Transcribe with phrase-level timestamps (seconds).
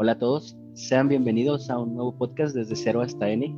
[0.00, 3.52] Hola a todos, sean bienvenidos a un nuevo podcast desde cero hasta N.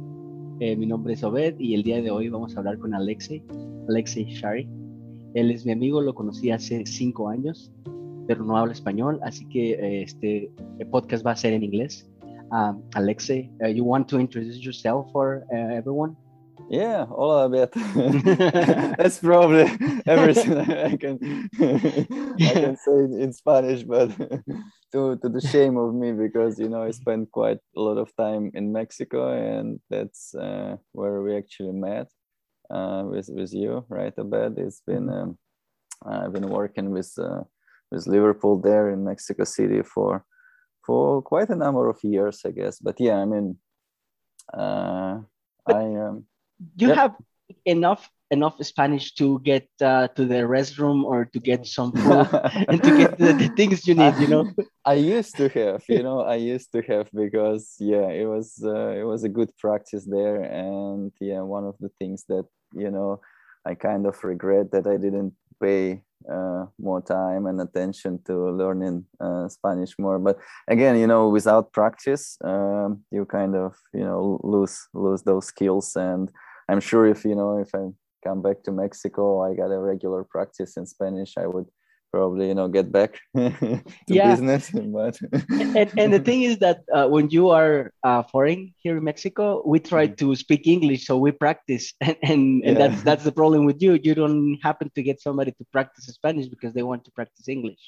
[0.60, 3.44] Eh, mi nombre es Obed y el día de hoy vamos a hablar con Alexei,
[3.90, 4.67] Alexei Shari.
[5.34, 7.70] Él es mi amigo, lo conocí hace cinco años,
[8.26, 10.50] pero no habla español, así que eh, este
[10.90, 12.08] podcast va a ser en inglés.
[12.50, 16.16] Um, Alexei, uh, you want to introduce yourself for uh, everyone?
[16.70, 17.68] Yeah, hola, Obed.
[18.96, 19.66] That's probably
[20.07, 21.18] everything I can
[21.61, 24.11] I can say in Spanish, but
[24.93, 28.14] to, to the shame of me because you know I spent quite a lot of
[28.16, 32.09] time in Mexico and that's uh, where we actually met
[32.70, 34.12] uh, with with you, right?
[34.19, 34.59] Obed.
[34.59, 35.38] It's been um,
[36.05, 37.42] I've been working with uh,
[37.91, 40.24] with Liverpool there in Mexico City for
[40.84, 42.78] for quite a number of years, I guess.
[42.78, 43.56] But yeah, I mean,
[44.52, 45.20] uh,
[45.66, 46.25] I um,
[46.77, 46.97] you yep.
[46.97, 47.14] have
[47.64, 52.29] enough enough Spanish to get uh, to the restroom or to get some food
[52.69, 54.51] and to get the, the, things you need, you know.
[54.84, 58.91] I used to have, you know, I used to have because yeah, it was uh,
[58.91, 63.20] it was a good practice there, and yeah, one of the things that you know
[63.67, 69.06] I kind of regret that I didn't pay uh, more time and attention to learning
[69.20, 70.19] uh, Spanish more.
[70.19, 75.47] But again, you know, without practice, um, you kind of you know lose lose those
[75.47, 76.31] skills and.
[76.70, 77.89] I'm sure if you know if I
[78.22, 81.66] come back to Mexico, I got a regular practice in Spanish, I would
[82.10, 84.30] probably you know get back to yeah.
[84.30, 84.70] business.
[84.74, 85.18] But
[85.50, 89.62] and, and the thing is that uh, when you are uh, foreign here in Mexico,
[89.64, 90.16] we try mm.
[90.18, 92.88] to speak English, so we practice, and and, and yeah.
[92.88, 93.98] that's that's the problem with you.
[94.02, 97.82] You don't happen to get somebody to practice Spanish because they want to practice English.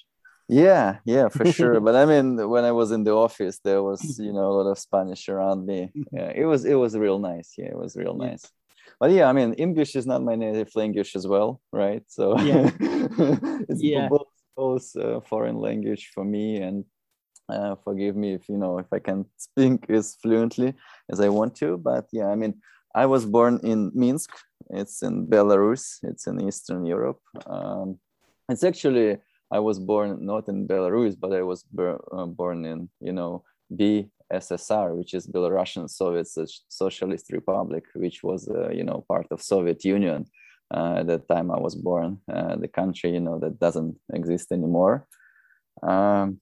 [0.48, 1.80] Yeah, yeah, for sure.
[1.80, 4.70] but I mean, when I was in the office, there was you know a lot
[4.70, 5.90] of Spanish around me.
[6.12, 7.54] Yeah, it was it was real nice.
[7.56, 8.44] Yeah, it was real nice
[9.02, 12.04] but yeah i mean english is not my native language as well right?
[12.06, 12.70] So yeah.
[13.70, 14.08] it's yeah.
[14.08, 16.84] both, both uh, foreign language for me and
[17.48, 20.70] uh, forgive me if you know if i can speak as fluently
[21.12, 22.54] as i want to but yeah i mean
[22.94, 24.30] i was born in minsk.
[24.70, 25.84] It's in belarus.
[26.10, 27.20] It's in eastern europe.
[27.46, 27.98] Um,
[28.48, 29.08] it's actually
[29.50, 33.32] i was born not in belarus but i was uh, born in you know
[33.78, 36.28] b SSR, which is Belarusian Soviet
[36.68, 40.26] Socialist Republic, which was, uh, you know, part of Soviet Union
[40.74, 42.18] uh, at the time I was born.
[42.32, 45.06] Uh, the country, you know, that doesn't exist anymore.
[45.82, 46.40] Um,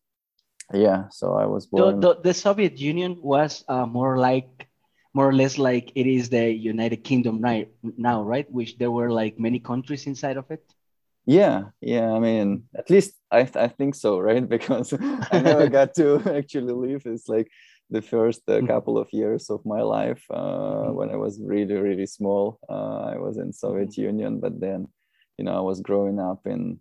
[0.72, 2.00] yeah, so I was born.
[2.00, 4.68] The, the, the Soviet Union was uh, more like,
[5.12, 8.48] more or less like it is the United Kingdom right now, right?
[8.50, 10.62] Which there were like many countries inside of it.
[11.26, 12.12] Yeah, yeah.
[12.12, 14.48] I mean, at least I, I think so, right?
[14.48, 17.02] Because I never got to actually live.
[17.06, 17.50] It's like
[17.90, 18.66] the first uh, mm-hmm.
[18.66, 20.94] couple of years of my life uh, mm-hmm.
[20.94, 22.58] when I was really really small.
[22.68, 24.02] Uh, I was in Soviet mm-hmm.
[24.02, 24.88] Union, but then
[25.38, 26.80] you know I was growing up in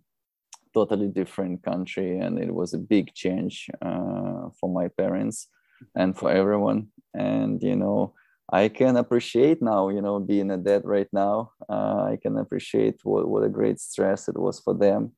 [0.72, 5.48] totally different country, and it was a big change uh, for my parents
[5.96, 6.88] and for everyone.
[7.14, 8.14] And you know
[8.52, 11.52] I can appreciate now, you know, being a dad right now.
[11.68, 15.12] Uh, I can appreciate what what a great stress it was for them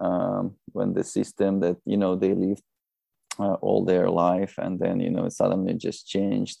[0.00, 2.62] um, when the system that you know they lived
[3.38, 6.58] uh, all their life and then you know it suddenly just changed.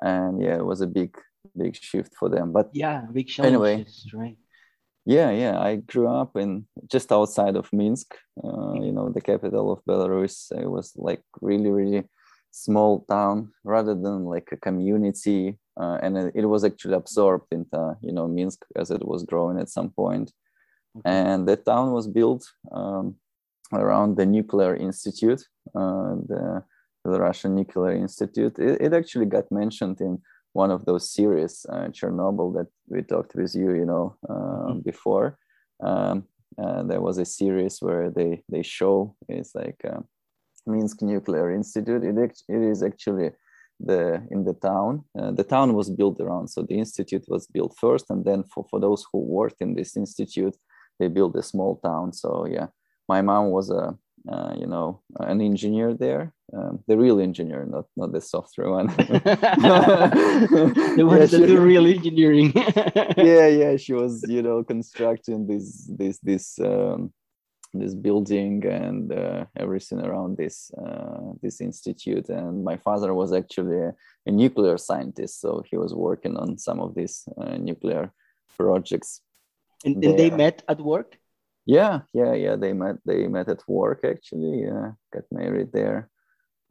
[0.00, 1.16] And yeah it was a big
[1.56, 2.52] big shift for them.
[2.52, 4.36] But yeah big anyway right?
[5.06, 8.14] yeah yeah i grew up in just outside of minsk
[8.44, 10.52] uh, you know the capital of belarus.
[10.52, 12.04] It was like really really
[12.50, 17.96] small town rather than like a community uh, and it, it, was actually absorbed into
[18.02, 20.32] you know minsk as it was growing at some point.
[21.04, 23.16] And the town was built um,
[23.72, 25.42] around the nuclear institute,
[25.74, 26.62] uh, the,
[27.04, 28.58] the, Russian Nuclear Institute.
[28.58, 30.20] It, it, actually got mentioned in
[30.52, 34.78] one of those series, uh, Chernobyl, that we talked with you, you know, uh, mm-hmm.
[34.80, 35.38] before.
[35.82, 36.24] Um,
[36.56, 40.00] there was a series where they they show it's like uh,
[40.66, 42.02] Minsk Nuclear Institute.
[42.04, 42.16] It,
[42.48, 43.30] it is actually
[43.80, 45.04] the in the town.
[45.18, 48.66] Uh, the town was built around, so the institute was built first, and then for,
[48.70, 50.56] for those who worked in this institute,
[50.98, 52.12] they built a small town.
[52.12, 52.66] So yeah,
[53.08, 53.96] my mom was a
[54.28, 58.88] uh, you know an engineer there um, the real engineer not not the software one.
[60.96, 62.52] The one yeah, that do real engineering.
[63.16, 67.12] Yeah yeah she was you know constructing this this this um,
[67.74, 72.28] this building and uh, everything around this uh, this institute.
[72.30, 73.94] And my father was actually a,
[74.26, 78.10] a, nuclear scientist so he was working on some of these uh, nuclear
[78.56, 79.20] projects
[79.84, 81.18] and, and they met at work
[81.68, 86.08] yeah yeah yeah they met they met at work actually yeah got married there.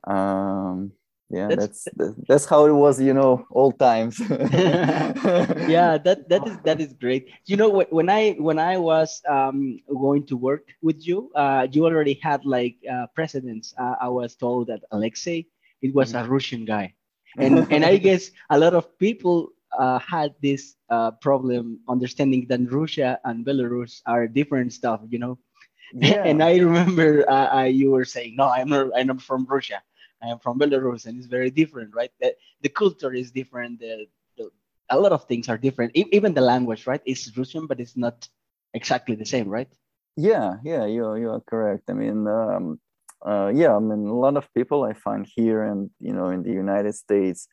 [0.06, 0.92] Um
[1.30, 4.18] yeah that's that's, that's how it was you know old times.
[5.70, 7.30] Yeah that that is that is great.
[7.46, 11.86] You know when i when i was um going to work with you uh you
[11.86, 13.76] already had like uh precedents.
[13.78, 15.46] Uh, i was told that alexei
[15.82, 16.94] it was a Russian guy,
[17.38, 22.59] and and I guess a lot of people uh, had this uh, problem understanding that
[22.71, 25.38] Russia and Belarus are different stuff, you know.
[25.94, 26.27] Yeah.
[26.27, 28.91] and I remember uh, you were saying, "No, I'm not.
[28.91, 29.79] I'm from Russia.
[30.21, 32.12] I am from Belarus, and it's very different, right?
[32.19, 33.79] The, the culture is different.
[33.79, 34.07] The,
[34.38, 34.50] the,
[34.89, 35.95] a lot of things are different.
[35.95, 37.01] E- even the language, right?
[37.06, 38.27] It's Russian, but it's not
[38.74, 39.69] exactly the same, right?
[40.18, 41.83] Yeah, yeah, you you are correct.
[41.89, 42.79] I mean, um,
[43.24, 46.44] uh, yeah, I mean, a lot of people I find here and you know in
[46.44, 47.47] the United States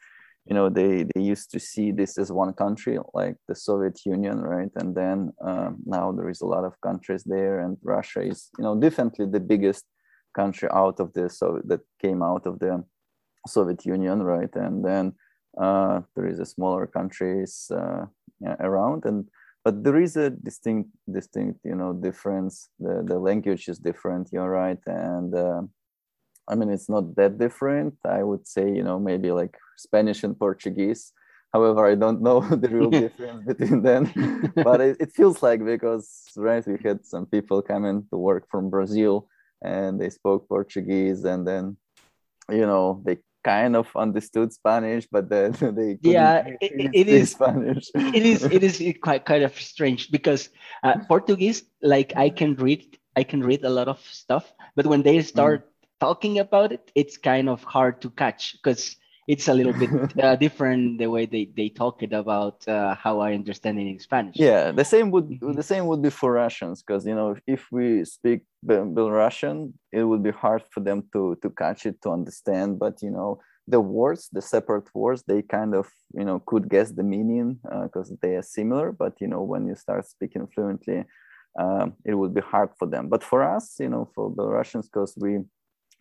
[0.46, 4.40] you know they they used to see this as one country like the soviet union
[4.40, 4.70] right?
[4.76, 8.64] And then um, now there is a lot of countries there and russia is you
[8.64, 9.84] know definitely the biggest
[10.34, 12.84] country out of the so that came out of the
[13.46, 14.54] soviet union right?
[14.54, 15.14] And then
[15.60, 18.06] uh, there is a smaller countries uh,
[18.60, 19.28] around and
[19.64, 22.68] but there is a distinct distinct you know difference.
[22.78, 24.82] The the language is different you're right.
[24.86, 25.62] And uh,
[26.48, 27.94] I mean, it's not that different.
[28.04, 31.12] I would say, you know, maybe like Spanish and Portuguese.
[31.52, 34.10] However, I don't know the real difference between them,
[34.56, 38.70] but it, it, feels like because, right, we had some people coming to work from
[38.70, 39.28] Brazil
[39.62, 41.76] and they spoke Portuguese and then,
[42.50, 47.90] you know, they kind of understood Spanish, but then they yeah, it, it is Spanish.
[47.94, 50.48] it is it is quite kind of strange because
[50.82, 55.02] uh, Portuguese, like I can read, I can read a lot of stuff, but when
[55.02, 55.68] they start mm
[56.00, 59.90] talking about it, it's kind of hard to catch because it's a little bit
[60.22, 63.98] uh, different the way they, they talk it about uh, how I understand it in
[63.98, 64.36] Spanish.
[64.36, 65.52] Yeah, the same would mm-hmm.
[65.52, 70.22] the same would be for Russians because you know if we speak Belarusian, it would
[70.22, 72.78] be hard for them to to catch it to understand.
[72.78, 76.90] But you know the words, the separate words, they kind of you know could guess
[76.90, 78.92] the meaning because uh, they are similar.
[78.92, 81.04] But you know when you start speaking fluently,
[81.58, 83.08] um, it would be hard for them.
[83.08, 85.40] But for us, you know, for Belarusians, because we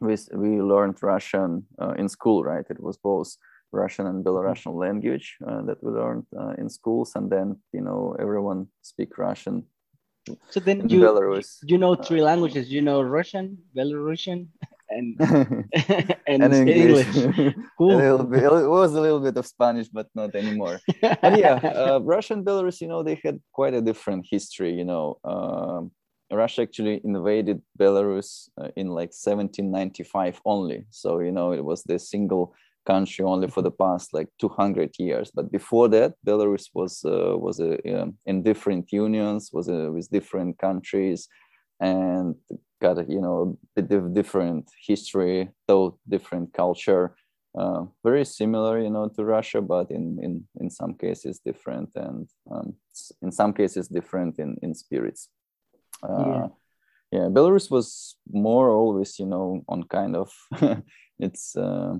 [0.04, 2.66] we, we learned Russian uh, in school, right?
[2.70, 3.36] It was both
[3.72, 8.16] Russian and Belarusian language uh, that we learned uh, in schools, and then you know
[8.20, 9.66] everyone speak Russian.
[10.50, 11.58] So then you Belarus.
[11.64, 12.72] you know three languages.
[12.72, 14.48] You know Russian, Belarusian,
[14.90, 15.20] and
[16.28, 17.16] and, and English.
[17.16, 17.56] English.
[17.78, 18.24] cool.
[18.24, 20.80] Bit, it was a little bit of Spanish, but not anymore.
[21.02, 24.74] but yeah, uh, Russian, Belarus, you know, they had quite a different history.
[24.74, 25.92] You know, um,
[26.36, 30.86] Russia actually invaded Belarus uh, in like 1795 only.
[30.90, 35.32] So, you know, it was the single country only for the past like 200 years.
[35.34, 37.78] But before that, Belarus was uh, was uh,
[38.26, 41.28] in different unions, was uh, with different countries,
[41.80, 42.36] and
[42.82, 47.16] got you know a bit of different history, though different culture.
[47.56, 52.28] Uh, very similar, you know, to Russia, but in in in some cases different, and
[52.52, 52.74] um,
[53.22, 55.30] in some cases different in in spirits
[56.10, 56.44] yeah.
[56.44, 56.48] Uh,
[57.14, 60.30] yeah belarus was more always you know on kind of
[61.20, 61.94] it's uh,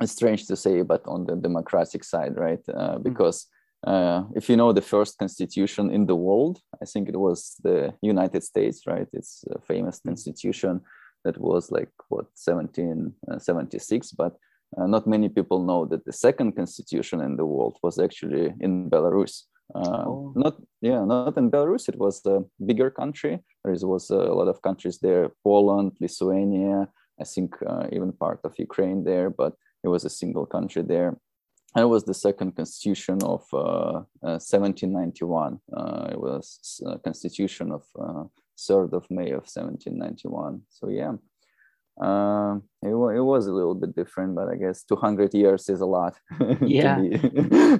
[0.00, 3.02] it's strange to say but on the democratic side right uh, mm.
[3.02, 3.46] because
[3.86, 7.94] uh, if you know the first constitution in the world i think it was the
[8.02, 10.08] united states right it's a famous mm.
[10.08, 10.80] constitution
[11.24, 14.32] that was like what 1776 uh, but
[14.76, 18.90] uh, not many people know that the second constitution in the world was actually in
[18.90, 19.44] belarus
[19.74, 20.32] oh.
[20.36, 21.88] Not yeah, not in Belarus.
[21.88, 23.40] It was a bigger country.
[23.64, 26.88] There was a lot of countries there: Poland, Lithuania.
[27.20, 31.16] I think uh, even part of Ukraine there, but it was a single country there.
[31.74, 35.58] And it was the second constitution of uh, 1791.
[35.72, 37.82] Uh, uh, it was a constitution of
[38.58, 40.62] 3rd of May of 1791.
[40.68, 41.12] So yeah,
[42.00, 45.86] uh, it, it was a little bit different but i guess 200 years is a
[45.86, 46.14] lot
[46.62, 46.98] yeah.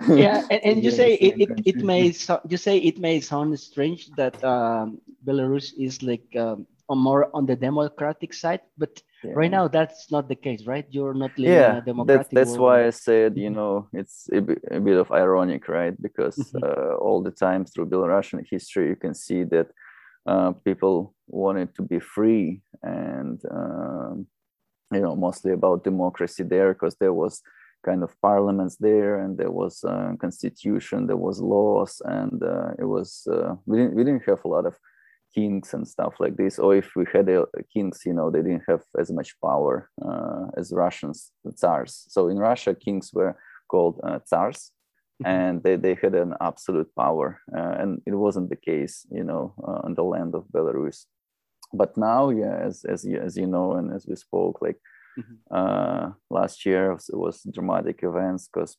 [0.09, 3.59] yeah and, and you say it, it, it may so, you say it may sound
[3.59, 9.33] strange that um, belarus is like um, on more on the democratic side but yeah.
[9.35, 10.87] right now that's not the case right?
[10.90, 14.28] You're not living yeah, in a democratic that's, that's why i said you know it's
[14.33, 15.95] a bit, a bit of ironic right?
[16.00, 16.62] Because mm-hmm.
[16.62, 19.69] uh, all the time through belarusian history you can see that
[20.26, 24.27] uh, people wanted to be free and um,
[24.93, 27.43] you know mostly about democracy there because there was
[27.85, 32.85] kind of parliaments there and there was a constitution there was laws and uh, it
[32.85, 34.77] was uh, we, didn't, we didn't have a lot of
[35.35, 36.59] kings and stuff like this.
[36.59, 39.91] Or if we had a, a kings you know they didn't have as much power
[40.05, 42.05] uh, as russians the tsars.
[42.09, 43.37] So in russia kings were
[43.69, 44.71] called uh, tsars
[45.23, 45.31] Mm-hmm.
[45.31, 49.55] and they, they had an absolute power uh, and it wasn't the case you know
[49.62, 51.05] uh, on the land of belarus
[51.73, 54.79] but now yeah as as you, as you know and as we spoke like
[55.19, 55.35] mm-hmm.
[55.50, 58.76] uh, last year it was dramatic events because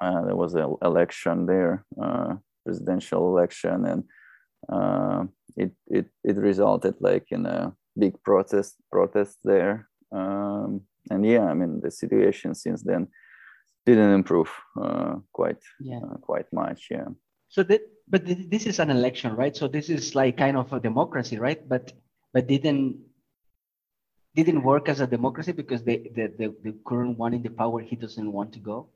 [0.00, 2.34] uh, there was an election there uh,
[2.64, 4.04] presidential election and
[4.68, 5.24] uh,
[5.56, 11.54] it, it it resulted like in a big protest protest there um, and yeah, I
[11.54, 13.08] mean the situation since then
[13.86, 14.50] didn't improve
[14.80, 15.98] uh, quite yeah.
[15.98, 16.88] Uh, quite much.
[16.90, 17.08] Yeah.
[17.48, 19.56] So that, but this is an election, right?
[19.56, 21.66] So this is like kind of a democracy, right?
[21.68, 21.92] But
[22.32, 22.98] but didn't
[24.34, 27.80] didn't work as a democracy because the, the, the, the current one in the power
[27.80, 28.88] he doesn't want to go?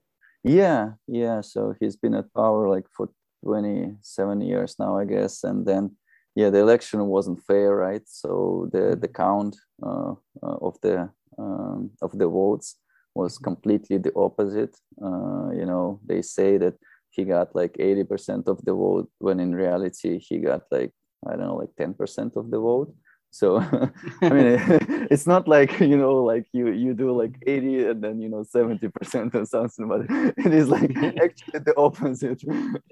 [0.45, 3.09] Yeah yeah so he's been at power like for
[3.45, 5.97] 27 years now i guess and then
[6.35, 8.03] yeah the election wasn't fair right?
[8.07, 10.12] So the the count uh,
[10.43, 12.76] uh, of the um, of the votes
[13.14, 14.76] was completely the opposite.
[15.00, 16.75] Uh, you know they say that
[17.11, 20.93] he got like 80% of the vote when in reality he got like
[21.26, 22.93] i don't know like 10% of the vote
[23.35, 23.59] so
[24.23, 24.57] i mean
[25.11, 28.43] it's not like you know like you you do like 80 and then you know
[28.45, 30.03] 70 percent or something but
[30.38, 32.43] it is like actually the opposite.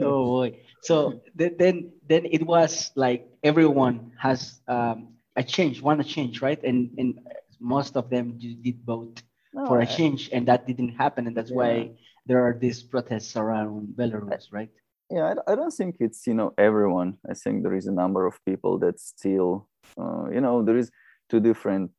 [0.00, 0.58] Oh boy.
[0.82, 6.62] So then then it was like everyone has um, a change want a change right?
[6.62, 7.20] And and
[7.61, 9.22] most of them did vote
[9.54, 11.56] no, for a change and that didn't happen and that's yeah.
[11.56, 11.90] why
[12.26, 14.70] there are these protests around belarus right?
[15.11, 17.18] Yeah I, I don't think it's you know everyone.
[17.30, 19.68] I think there is a number of people that still
[20.00, 20.90] uh, you know there is
[21.28, 21.90] two different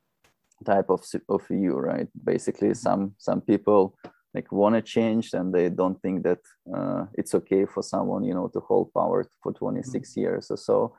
[0.65, 2.87] type of of view right basically mm-hmm.
[2.87, 3.95] some some people
[4.33, 6.39] like want to change and they don't think that
[6.75, 10.19] uh, it's okay for someone you know to hold power for 26 mm-hmm.
[10.21, 10.95] years or so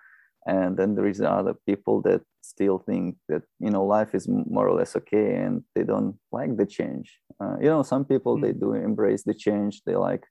[0.47, 4.69] and then there is other people that still think that you know life is more
[4.69, 8.47] or less okay and they don't like the change uh, you know some people mm-hmm.
[8.47, 10.25] they do embrace the change they like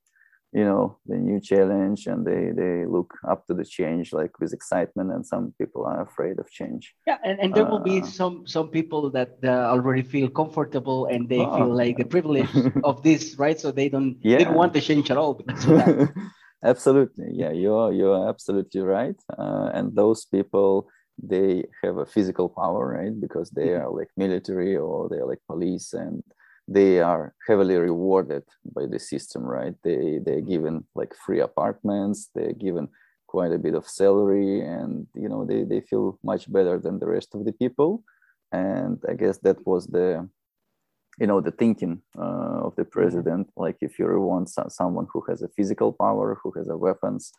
[0.53, 4.53] you know the new challenge and they they look up to the change like with
[4.53, 6.93] excitement and some people are afraid of change.
[7.07, 10.29] Yeah and, and there uh, will be uh, some some people that uh, already feel
[10.29, 12.50] comfortable and they oh, feel like the privilege
[12.83, 13.60] of this right?
[13.60, 14.38] So they don't yeah.
[14.38, 15.41] they don't want to change at all
[16.63, 17.29] absolutely.
[17.31, 19.19] Yeah you're you're absolutely right.
[19.38, 20.88] Uh, and those people
[21.22, 23.19] they have a physical power right?
[23.19, 23.86] Because they mm-hmm.
[23.86, 26.24] are like military or they're like police and
[26.67, 28.43] they are heavily rewarded
[28.75, 29.75] by the system, right?
[29.84, 32.88] They they're given like free apartments, they're given
[33.27, 37.08] quite a bit of salary, and you know they they feel much better than the
[37.08, 38.03] rest of the people.
[38.51, 40.29] And I guess that was the
[41.20, 45.41] you know the thinking uh, of the president like if you want someone who has
[45.41, 47.32] a physical power who has a weapons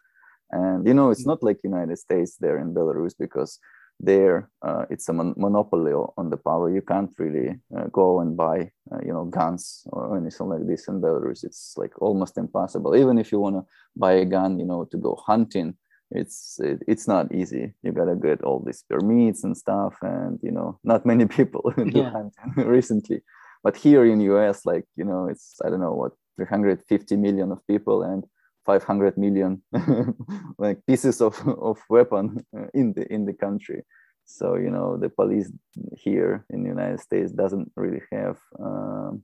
[0.51, 3.59] and you know it's not like united states there in belarus because
[4.01, 6.69] there uh, it's a mon- monopoly on the power.
[6.71, 10.89] You can't really uh, go and buy uh, you know guns or anything like this
[10.89, 11.45] in belarus.
[11.45, 12.97] It's like almost impossible.
[12.97, 13.65] Even if you want to
[13.97, 15.77] buy a gun you know to go hunting
[16.11, 17.73] it's it, it's not easy.
[17.83, 21.91] You gotta get all these permits and stuff and you know not many people do
[21.93, 22.11] yeah.
[22.11, 23.23] hunting recently.
[23.63, 27.67] But here in us like you know it's i don't know what 350 million of
[27.67, 28.25] people and
[28.65, 29.63] 500 million
[30.59, 33.83] like pieces of, of weapon uh, in the in the country
[34.25, 35.51] so you know the police
[35.97, 39.23] here in the united states doesn't really have um,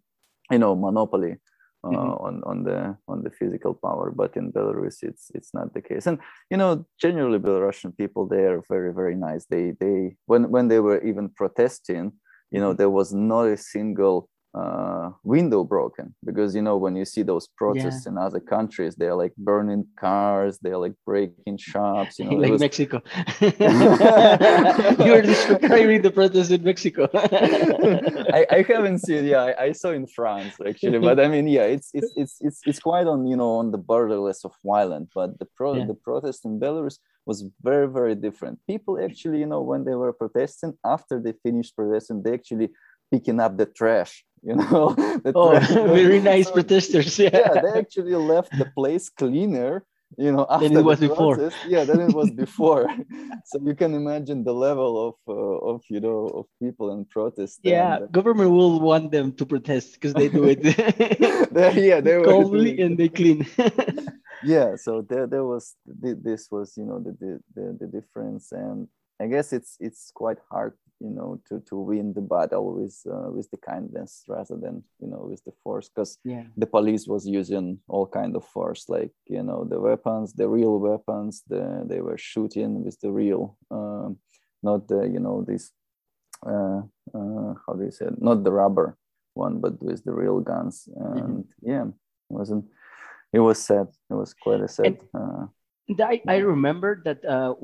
[0.50, 1.37] you know monopoly
[1.85, 2.26] uh, mm-hmm.
[2.26, 6.06] on on the on the physical power but in belarus it's it's not the case
[6.06, 6.18] and
[6.50, 10.80] you know generally belarusian people they are very very nice they they when when they
[10.80, 12.12] were even protesting
[12.50, 12.76] you know mm-hmm.
[12.76, 17.47] there was not a single uh, window broken because you know when you see those
[17.57, 18.12] protests yeah.
[18.12, 22.61] in other countries they're like burning cars they're like breaking shops you know like was...
[22.61, 23.00] mexico
[23.40, 27.09] you're describing the protests in mexico
[28.35, 31.62] I, I haven't seen yeah I, I, saw in france actually but i mean yeah
[31.62, 35.38] it's it's it's it's, it's quite on you know on the borderless of violent but
[35.38, 35.87] the pro yeah.
[35.87, 40.12] the protest in belarus was very very different people actually you know when they were
[40.12, 42.69] protesting after they finished protesting they actually
[43.11, 44.95] picking up the trash you know?
[45.35, 45.59] Oh,
[45.95, 47.31] very nice so, protesters yeah.
[47.33, 49.85] yeah they actually left the place cleaner
[50.19, 51.52] you know after than it was before.
[51.69, 52.88] yeah than it was before.
[53.45, 57.61] So you can imagine the level of uh, of you know of people and protest
[57.62, 60.62] yeah and, government will want them to protest because they do it.
[61.52, 63.47] They, yeah they were calmly and they clean.
[64.43, 68.88] Yeah so there, there was this was you know the, the the difference and
[69.21, 73.31] i guess it's it's quite hard you know to to win the battle with uh,
[73.31, 76.45] with the kindness rather than you know with the force because yeah.
[76.57, 80.79] the police was using all kind of force like you know the weapons the real
[80.79, 84.19] weapons the they were shooting with the real um,
[84.62, 85.73] not the you know this
[86.47, 86.81] uh,
[87.15, 88.23] uh, how do you say it?
[88.23, 88.97] not the rubber
[89.35, 91.19] one but with the real guns mm-hmm.
[91.19, 91.71] and mm-hmm.
[91.71, 92.65] yeah it wasn't
[93.33, 95.47] it was sad it was quite a sad uh,
[95.99, 97.54] I, I remember that uh,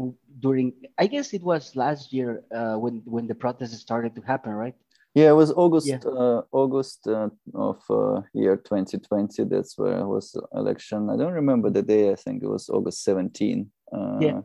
[0.40, 4.52] during I guess it was last year uh, when when the protests started to happen,
[4.52, 4.74] right?
[5.14, 6.04] Yeah, it was August yeah.
[6.04, 9.44] uh, August uh, of uh, year 2020.
[9.44, 11.08] That's where it was election.
[11.08, 12.10] I don't remember the day.
[12.10, 13.70] I think it was August 17.
[13.92, 14.40] Uh, yeah,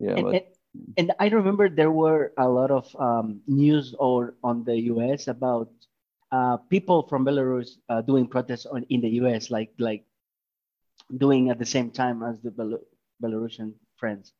[0.00, 0.16] yeah.
[0.16, 0.34] And, but...
[0.34, 0.44] and,
[0.96, 5.28] and, I remember there were a lot of um, news or on the U.S.
[5.28, 5.68] about
[6.32, 9.50] uh, people from Belarus uh, doing protests on, in the U.S.
[9.50, 10.06] like like
[11.16, 12.86] doing at the same time as the Bel-
[13.22, 14.32] Belarusian friends.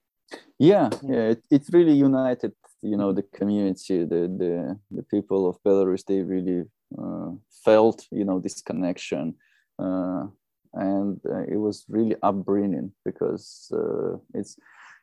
[0.58, 2.52] Yeah, yeah, it, it really united,
[2.82, 6.04] you know, the community, the the the people of Belarus.
[6.04, 6.64] They really
[6.98, 7.32] uh,
[7.64, 9.34] felt, you know, this connection,
[9.78, 10.26] uh,
[10.72, 14.56] and uh, it was really upbringing because uh, it's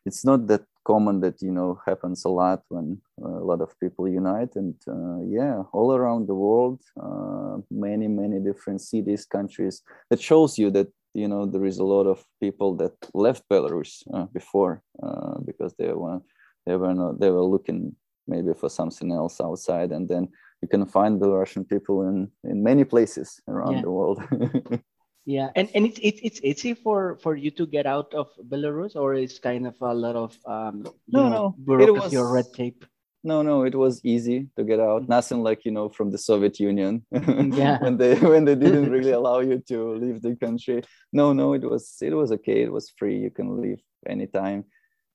[0.05, 3.79] it's not that common that you know happens a lot when uh, a lot of
[3.79, 9.83] people unite and uh, yeah all around the world uh, many many different cities countries
[10.09, 14.03] that shows you that you know there is a lot of people that left belarus
[14.13, 16.19] uh, before uh, because they were
[16.65, 17.95] they were not they were looking
[18.27, 20.27] maybe for something else outside and then
[20.61, 23.81] you can find belarusian people in in many places around Yeah.
[23.81, 24.21] the world
[25.25, 28.95] Yeah, and and it's it's it's easy for for you to get out of Belarus,
[28.95, 32.25] or it's kind of a lot of um, you No, know, no, it bureaucracy or
[32.27, 32.85] red tape.
[33.23, 35.07] No, no, it was easy to get out.
[35.07, 37.77] Nothing like you know from the Soviet Union Yeah.
[37.79, 40.83] when they when they didn't really allow you to leave the country.
[41.13, 42.63] No, no, it was it was okay.
[42.63, 43.17] It was free.
[43.17, 44.65] You can leave anytime.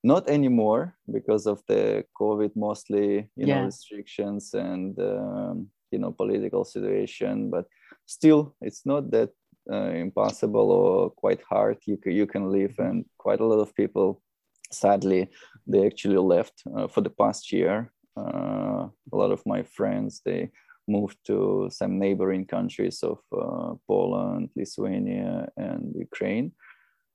[0.05, 6.65] Not anymore because of the COVID, mostly you know restrictions and um, you know political
[6.65, 7.51] situation.
[7.51, 7.67] But
[8.07, 9.31] still, it's not that
[9.71, 11.79] uh, impossible or quite hard.
[11.87, 14.23] You can, you can leave, and quite a lot of people,
[14.71, 15.29] sadly,
[15.67, 17.93] they actually left uh, for the past year.
[18.17, 20.51] Uh, a lot of my friends they
[20.89, 26.53] moved to some neighboring countries of uh, Poland, Lithuania, and Ukraine.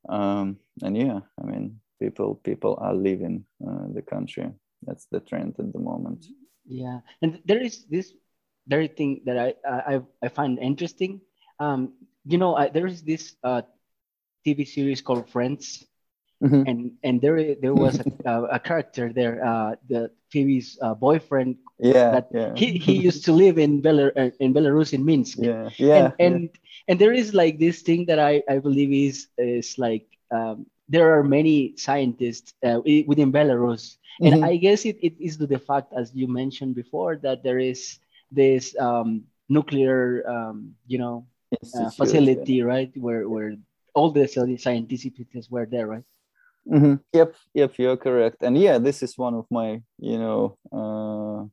[0.10, 4.50] Um, and yeah, I mean, people people are leaving uh, the country.
[4.84, 6.26] That's the trend at the moment.
[6.66, 8.14] Yeah, and there is this
[8.68, 11.22] very thing that I I I find interesting.
[11.60, 11.94] Um,
[12.26, 13.62] you know, I, there is this uh,
[14.46, 15.86] TV series called Friends,
[16.42, 16.66] Mhm.
[16.66, 21.58] and and there there was a, a, a character there, uh, the Phoebe's uh, boyfriend.
[21.80, 25.40] Yeah, That yeah, He he used to live in Belar uh, in Belarus in Minsk.
[25.40, 26.50] yeah, yeah, and and
[26.88, 31.14] and there is like this thing that I I believe is is like um, there
[31.16, 34.44] are many scientists uh, within Belarus, and Mhm.
[34.44, 38.00] I guess it, it is to the fact as you mentioned before that there is
[38.32, 41.26] this um, nuclear um, you know
[41.74, 42.48] uh, Institute, yeah.
[42.50, 43.56] facility right where where
[43.94, 46.04] all the sci- scientists were there right
[46.70, 47.00] Mhm.
[47.14, 48.44] Yep, yep, you're correct.
[48.44, 51.48] And yeah, this is one of my, you know, uh,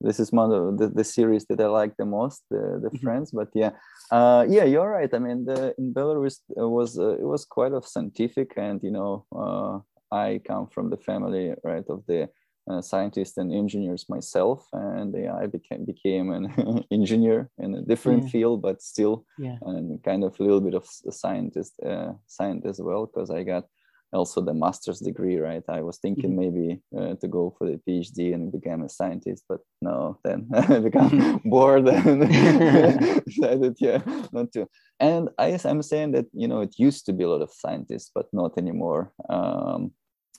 [0.00, 3.00] this is one of the, the series that I like the most, the, the Mhm.
[3.02, 3.30] Friends.
[3.32, 3.70] But yeah,
[4.10, 5.12] uh, yeah, you're right.
[5.12, 8.90] I mean, the, in Belarus it was uh, it was quite of scientific, and you
[8.90, 9.80] know, uh,
[10.14, 12.28] I come from the family right of the
[12.70, 18.24] uh, scientists and engineers myself, and yeah, I became became an engineer in a different
[18.24, 18.30] Yeah.
[18.30, 22.78] field, but still yeah and kind of a little bit of a scientist uh, scientist
[22.80, 23.64] as well because I got
[24.12, 25.64] also the master's degree right?
[25.68, 26.36] I was thinking Mhm.
[26.42, 30.78] maybe uh, to go for the PhD and become a scientist but no then I
[30.78, 32.20] become bored and
[33.26, 34.00] decided yeah
[34.32, 34.66] not to.
[35.00, 38.10] And I, I'm saying that you know it used to be a lot of scientists
[38.14, 39.90] but not anymore um,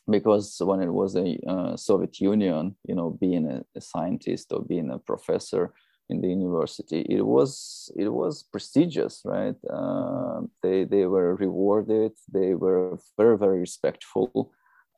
[0.10, 4.62] because when it was a uh, Soviet Union you know being a, a scientist or
[4.64, 5.74] being a professor
[6.10, 7.06] in the university.
[7.10, 9.56] It was it was prestigious right?
[9.70, 12.14] Uh, they they were rewarded.
[12.32, 14.52] They were very very respectful.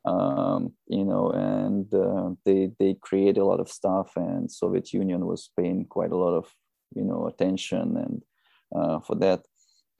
[0.06, 5.26] Um, you know and uh, they they created a lot of stuff and soviet union
[5.26, 6.46] was paying quite a lot of
[6.94, 8.22] you know attention and
[8.74, 9.42] uh, for that.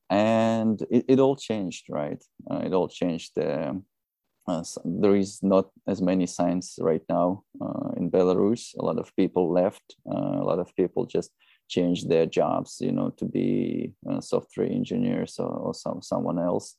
[0.09, 2.23] And it, it all changed right?
[2.51, 3.85] Uh, it all changed um,
[4.47, 8.75] uh, there is not as many science right now uh, in Belarus.
[8.79, 9.97] A lot of people left.
[10.11, 11.31] Uh, a lot of people just
[11.69, 16.77] changed their jobs, you know, to be uh, software engineers or, or some someone else,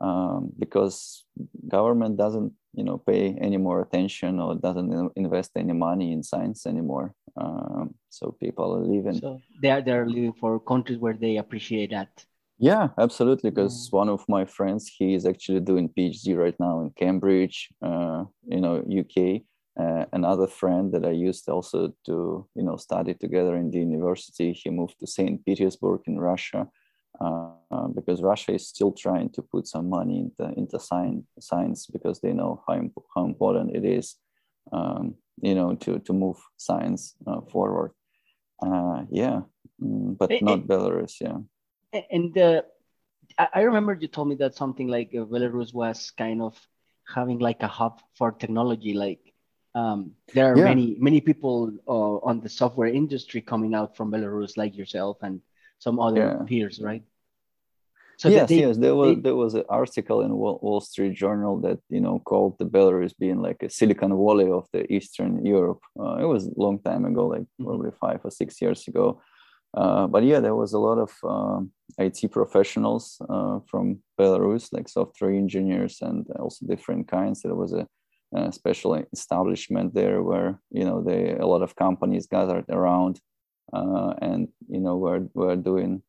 [0.00, 1.24] um, because
[1.68, 6.66] government doesn't, you know, pay any more attention or doesn't invest any money in science
[6.66, 7.14] anymore.
[7.36, 9.20] Um, so people are leaving.
[9.20, 12.24] so they are they're living for countries where they appreciate that
[12.58, 13.50] Yeah, absolutely.
[13.50, 18.24] Because one of my friends, he is actually doing PhD right now in Cambridge, uh,
[18.46, 19.42] you know, UK.
[19.80, 24.52] Uh, another friend that I used also to, you know, study together in the university,
[24.52, 25.44] he moved to St.
[25.46, 26.68] Petersburg in Russia
[27.20, 32.20] uh, because Russia is still trying to put some money into, into science, science because
[32.20, 34.16] they know how, imp- how important it is,
[34.72, 37.92] um, you know, to, to move science uh, forward.
[38.64, 39.40] Uh, yeah,
[39.82, 41.38] mm, but Eh, not eh, Belarus, yeah.
[41.92, 42.62] And uh,
[43.38, 46.58] I remember you told me that something like uh, Belarus was kind of
[47.06, 48.94] having like a hub for technology.
[48.94, 49.20] Like
[49.74, 50.64] um, there are Yeah.
[50.64, 55.40] many many people uh, on the software industry coming out from Belarus, like yourself and
[55.78, 56.44] some other Yeah.
[56.46, 57.02] peers, right?
[58.18, 61.56] So yes, they- yes, there was they- there was an article in Wall, Street Journal
[61.60, 65.82] that you know called the Belarus being like a Silicon Valley of the Eastern Europe.
[65.98, 67.64] Uh, it was a long time ago, like Mhm.
[67.66, 69.20] probably five or six years ago.
[69.74, 74.88] Uh, but yeah, there was a lot of um, IT professionals uh, from Belarus, like
[74.88, 77.42] software engineers and also different kinds.
[77.42, 77.86] There was a,
[78.34, 83.20] a, special establishment there where you know they a lot of companies gathered around,
[83.72, 86.02] uh, and you know were were doing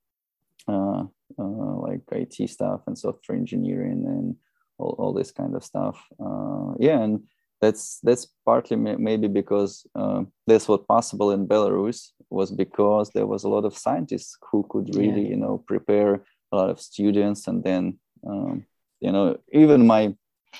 [0.68, 1.04] uh,
[1.40, 4.36] uh, like IT stuff and software engineering and
[4.78, 6.06] all, all this kind of stuff.
[6.20, 7.24] Uh, yeah, and
[7.64, 12.00] that's that's partly maybe because uh, that's what possible in Belarus
[12.30, 15.30] was because there was a lot of scientists who could really yeah.
[15.30, 16.14] you know prepare
[16.52, 17.98] a lot of students and then
[18.30, 18.66] um,
[19.00, 20.14] you know even my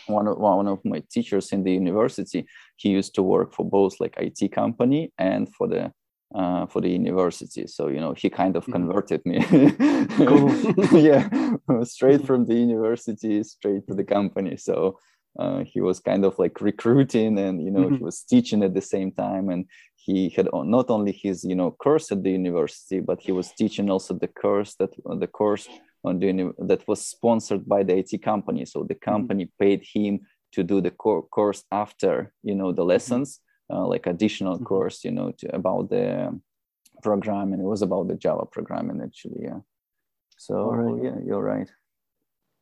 [0.08, 2.46] one of one of my teachers in the university
[2.78, 5.92] he used to work for both like IT company and for the
[6.34, 7.68] uh, for the university.
[7.68, 8.72] So you know, he kind of mm-hmm.
[8.72, 9.38] converted me.
[11.10, 11.30] yeah,
[11.84, 14.58] straight from the university straight to the company.
[14.58, 14.98] So
[15.40, 17.96] uh, he was kind of like recruiting, and you know, mm-hmm.
[17.96, 19.66] he was teaching at the same time, and
[19.96, 23.90] he had not only his you know course at the university, but he was teaching
[23.90, 25.68] also the course that uh, the course
[26.04, 28.66] on the that was sponsored by the IT company.
[28.66, 29.12] So the mm-hmm.
[29.12, 29.64] company mm-hmm.
[29.64, 30.22] paid him
[30.54, 32.90] to do the co- course after you know the mm-hmm.
[32.90, 33.40] lessons
[33.72, 34.66] uh, like additional mm-hmm.
[34.66, 36.40] course you know to, about the
[37.02, 39.60] program and it was about the java programming actually yeah
[40.38, 41.04] so right.
[41.04, 41.70] yeah you're right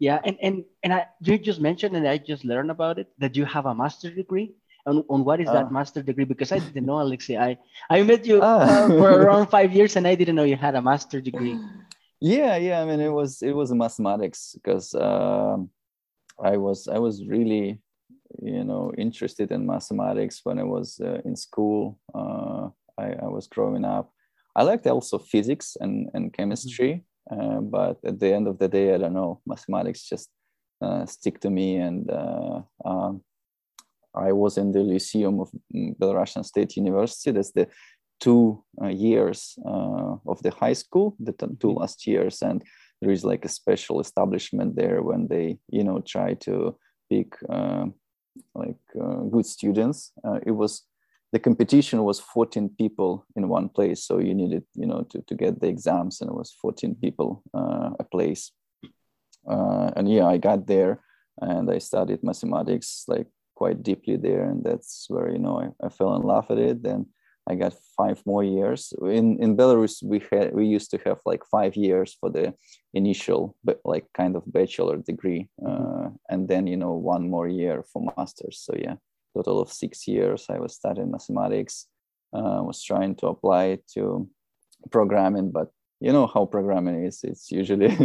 [0.02, 3.38] yeah and and and i you just mentioned and i just learned about it that
[3.38, 4.50] you have a master's degree.
[4.88, 6.26] On, on what is that uh, master degree?
[6.26, 7.38] Because i didn't know alexei.
[7.38, 7.52] I
[7.88, 10.74] i met you uh, uh, for around five years and i didn't know you had
[10.74, 11.56] a master degree.
[12.20, 15.70] Yeah yeah i mean it was it was mathematics because um,
[16.52, 17.80] i was i was really
[18.42, 22.00] you know interested in mathematics when I was uh, in school.
[22.14, 24.14] Uh, I, I, was growing up.
[24.56, 27.70] I liked also physics and, and chemistry, mm-hmm.
[27.70, 29.42] but at the end of the day, I don't know.
[29.46, 30.30] Mathematics just
[30.82, 33.22] uh, stick to me, and uh, um,
[34.16, 37.32] I was in the Lyceum of mm, Belarusian State University.
[37.32, 37.68] That's the
[38.20, 41.80] two uh, years uh, of the high school, the two mm-hmm.
[41.80, 42.64] last years, and
[43.02, 46.78] there is like a special establishment there when they, you know, try to
[47.10, 47.36] pick
[48.56, 50.12] like uh, good students.
[50.24, 50.84] Uh, it was
[51.32, 55.36] the competition was 14 people in one place, so you needed you know to, to
[55.36, 58.52] get the exams, and it was 14 people uh, a place.
[59.48, 61.02] and yeah, I got there
[61.40, 65.90] and I studied mathematics like quite deeply there, and that's where you know I, I
[65.90, 66.84] fell in love with it.
[66.84, 67.06] Then
[67.50, 68.94] I got five more years.
[69.02, 72.54] In in Belarus, we had we used to have like five years for the
[72.94, 76.06] initial, but like kind of bachelor degree, mm-hmm.
[76.06, 78.62] uh, and then you know one more year for masters.
[78.66, 78.96] So yeah,
[79.34, 80.46] total of six years.
[80.50, 81.88] I was studying mathematics.
[82.34, 84.30] Uh, was trying to apply it to
[84.90, 85.70] programming, but
[86.02, 87.88] you know how programming is it's usually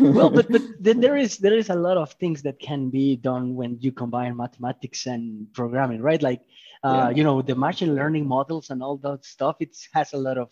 [0.00, 3.14] well but but then there is there is a lot of things that can be
[3.14, 6.40] done when you combine mathematics and programming right like
[6.82, 7.10] uh, yeah.
[7.10, 10.50] you know the machine learning models and all that stuff it has a lot of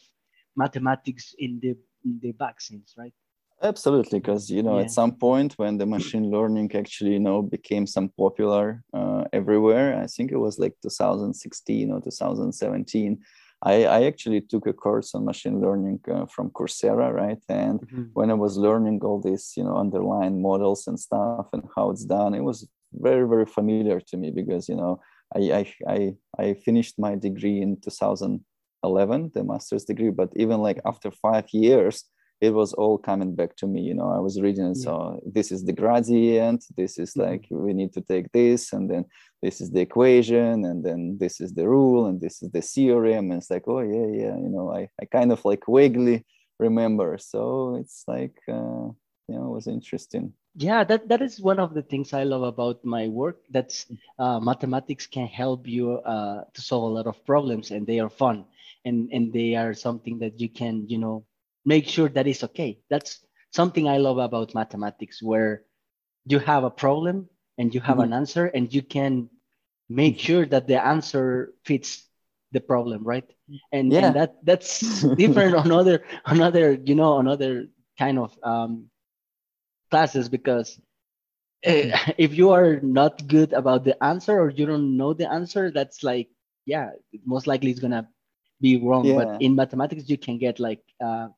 [0.56, 3.14] mathematics in the in the vaccines right
[3.62, 4.84] absolutely because you know yeah.
[4.84, 10.00] at some point when the machine learning actually you know became some popular uh, everywhere
[10.00, 13.18] i think it was like 2016 or 2017
[13.62, 17.38] I, I actually took a course on machine learning uh, from Coursera, right?
[17.48, 18.02] And mm-hmm.
[18.12, 22.04] when I was learning all these, you know, underlying models and stuff and how it's
[22.04, 25.00] done, it was very, very familiar to me because, you know,
[25.34, 30.80] I, I, I, I finished my degree in 2011, the master's degree, but even like
[30.86, 32.04] after five years,
[32.40, 34.84] it was all coming back to me you know i was reading yeah.
[34.84, 37.30] so this is the gradient this is mm-hmm.
[37.30, 39.04] like we need to take this and then
[39.42, 43.30] this is the equation and then this is the rule and this is the theorem
[43.30, 46.24] and it's like oh yeah yeah you know i, I kind of like vaguely
[46.58, 48.88] remember so it's like uh,
[49.28, 52.42] you know it was interesting yeah that, that is one of the things i love
[52.42, 53.86] about my work that's
[54.18, 58.10] uh, mathematics can help you uh, to solve a lot of problems and they are
[58.10, 58.44] fun
[58.84, 61.24] and and they are something that you can you know
[61.64, 62.80] make sure that it's okay.
[62.90, 65.62] That's something I love about mathematics, where
[66.26, 68.12] you have a problem and you have mm-hmm.
[68.12, 69.28] an answer, and you can
[69.88, 72.04] make sure that the answer fits
[72.52, 73.28] the problem, right?
[73.72, 74.06] And, yeah.
[74.06, 77.66] and that that's different on other another you know another
[77.98, 78.90] kind of um,
[79.90, 80.78] classes because
[81.66, 85.70] uh, if you are not good about the answer or you don't know the answer,
[85.70, 86.28] that's like
[86.66, 86.90] yeah,
[87.24, 88.08] most likely it's gonna
[88.60, 89.04] be wrong.
[89.04, 89.16] Yeah.
[89.16, 91.28] But in mathematics, you can get like uh,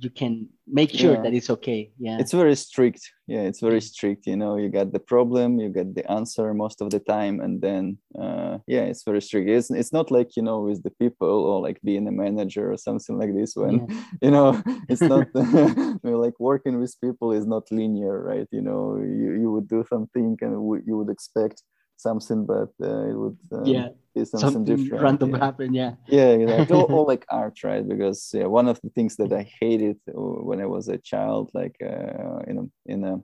[0.00, 1.22] you can make sure yeah.
[1.22, 4.92] that it's okay yeah it's very strict yeah it's very strict you know you get
[4.92, 9.04] the problem you get the answer most of the time and then uh, yeah it's
[9.04, 12.12] very strict it's, it's not like you know with the people or like being a
[12.12, 14.02] manager or something like this when yeah.
[14.22, 15.28] you know it's not
[16.02, 20.36] like working with people is not linear right you know you, you would do something
[20.40, 20.52] and
[20.86, 21.62] you would expect
[21.96, 25.02] something, but uh, it would um, yeah be something, something different.
[25.02, 25.38] Random yeah.
[25.38, 25.92] happen, yeah.
[26.06, 26.76] Yeah, exactly.
[26.76, 27.86] all, all, like art, right?
[27.86, 31.76] Because yeah, one of the things that I hated when I was a child, like
[31.82, 33.20] uh, in a in a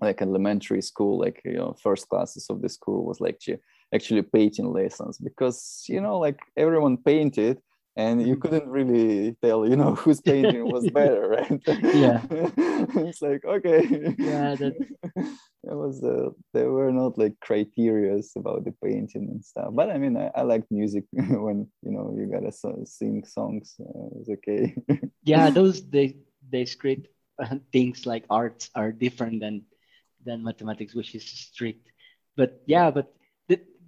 [0.00, 3.40] like elementary school, like you know, first classes of the school was like
[3.94, 7.58] actually painting lessons because you know, like everyone painted
[7.96, 8.40] and you mm-hmm.
[8.40, 11.60] couldn't really tell you know whose painting was better right?
[11.94, 12.22] Yeah.
[13.08, 14.14] It's like okay.
[14.18, 14.74] Yeah that
[15.64, 19.70] it was uh, there were not like criterias about the painting and stuff.
[19.72, 22.52] But i mean i, I like music when you know you gotta
[22.86, 24.74] sing songs uh, it's okay.
[25.24, 26.16] Yeah those they
[26.50, 29.62] they script uh, things like arts are different than
[30.24, 31.88] than mathematics which is strict.
[32.36, 33.12] But yeah but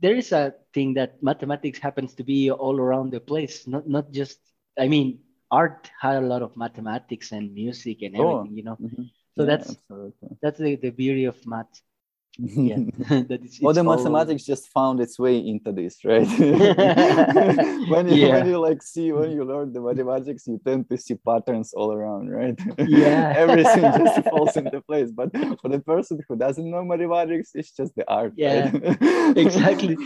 [0.05, 4.13] there is a thing that mathematics happens to be all around the place not not
[4.13, 4.39] just
[4.79, 5.19] i mean
[5.51, 8.57] art had a lot of mathematics and music and oh, everything oh.
[8.59, 9.09] you know mm-hmm.
[9.33, 10.29] so yeah, that's absolutely.
[10.43, 11.81] that's the, the beauty of math
[12.39, 12.77] yeah.
[13.29, 16.27] That is, well the mathematics just found its way into this right?
[17.89, 18.39] When you yeah.
[18.39, 21.93] when you like see when you learn the mathematics you tend to see patterns all
[21.93, 22.59] around right?
[22.79, 23.35] Yeah.
[23.37, 25.11] Everything just falls into place.
[25.11, 28.71] But for the person who doesn't know mathematics it's just the art yeah.
[28.73, 29.37] right?
[29.37, 29.97] exactly.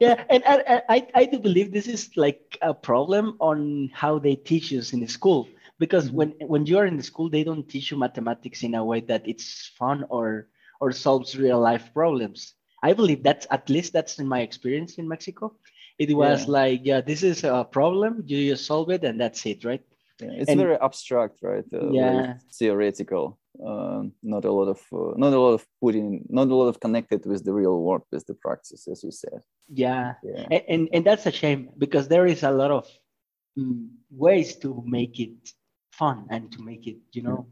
[0.00, 4.36] Yeah and I, I i do believe this is like a problem on how they
[4.36, 5.48] teach us in the school.
[5.78, 6.16] Because mm-hmm.
[6.16, 9.26] when when you're in the school they don't teach you mathematics in a way that
[9.26, 10.48] it's fun or
[10.80, 12.54] or solves real life problems.
[12.82, 15.56] I believe that's at least that's in my experience in Mexico.
[15.98, 16.50] It was yeah.
[16.50, 19.82] like, yeah, this is a problem, you just solve it, and that's it, right?
[20.20, 21.64] Yeah, it's and, very abstract, right?
[21.72, 23.38] Uh, yeah, theoretical.
[23.58, 26.78] Uh, not a lot of, uh, not a lot of putting, not a lot of
[26.78, 29.40] connected with the real world, with the practice, as you said.
[29.68, 30.46] Yeah, yeah.
[30.50, 32.86] And, and, and that's a shame because there is a lot of
[33.58, 35.52] mm, ways to make it
[35.90, 37.48] fun and to make it, you know,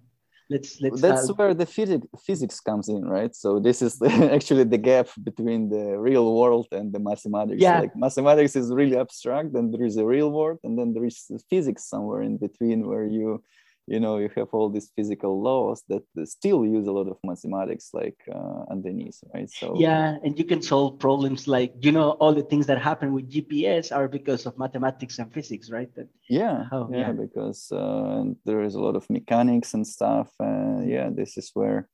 [0.49, 4.01] let's let's that's where the physics physics comes in right so this is
[4.37, 7.81] actually the gap between the real world and the mathematics yeah.
[7.81, 11.31] like mathematics is really abstract and there is a real world and then there is
[11.51, 13.43] physics somewhere in between where you
[13.87, 17.91] you know you have all these physical laws that still use a lot of mathematics
[17.93, 19.51] like uh, underneath right?
[19.51, 23.13] So yeah and you can solve problems like you know all the things that happen
[23.13, 25.95] with gps are because of mathematics and physics right?
[25.95, 27.13] That, yeah, oh, yeah, yeah.
[27.13, 31.89] because uh, there is a lot of mechanics and stuff uh, yeah this is where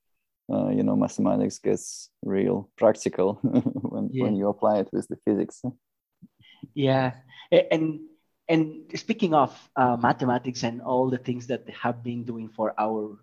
[0.53, 4.25] uh, you know mathematics gets real practical when, yeah.
[4.25, 5.63] when you apply it with the physics.
[6.75, 7.13] Yeah
[7.71, 8.01] and
[8.49, 12.75] and speaking of uh, mathematics and all the things that they have been doing for
[12.79, 13.19] our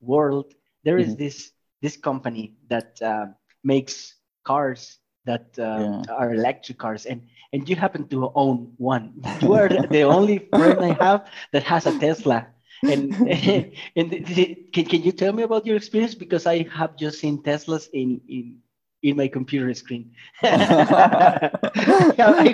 [0.00, 1.24] world, there is mm-hmm.
[1.24, 3.26] this this company that uh,
[3.64, 6.14] makes cars that um, yeah.
[6.14, 7.22] are electric cars, and
[7.52, 9.22] and you happen to own one.
[9.42, 12.46] You are the only friend I have that has a Tesla.
[12.82, 13.14] And
[13.96, 14.10] and
[14.74, 16.14] can, can you tell me about your experience?
[16.14, 18.58] Because I have just seen Teslas in in
[19.02, 20.10] in my computer screen.
[20.42, 21.50] I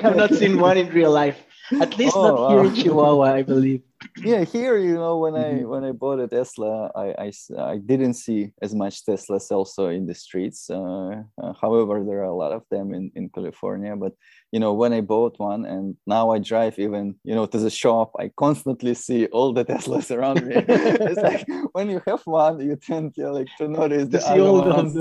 [0.02, 1.44] have not seen one in real life.
[1.80, 3.82] At least oh, not here in Chihuahua, I believe.
[4.18, 5.68] Yeah, here, you know, when I mm-hmm.
[5.68, 10.06] when I bought a Tesla, I, I, I didn't see as much Teslas also in
[10.06, 10.70] the streets.
[10.70, 13.96] Uh, uh, however, there are a lot of them in, in California.
[13.96, 14.12] But
[14.52, 17.70] you know, when I bought one, and now I drive even you know to the
[17.70, 20.54] shop, I constantly see all the Teslas around me.
[20.56, 24.94] it's like when you have one, you tend to like to notice the other ones.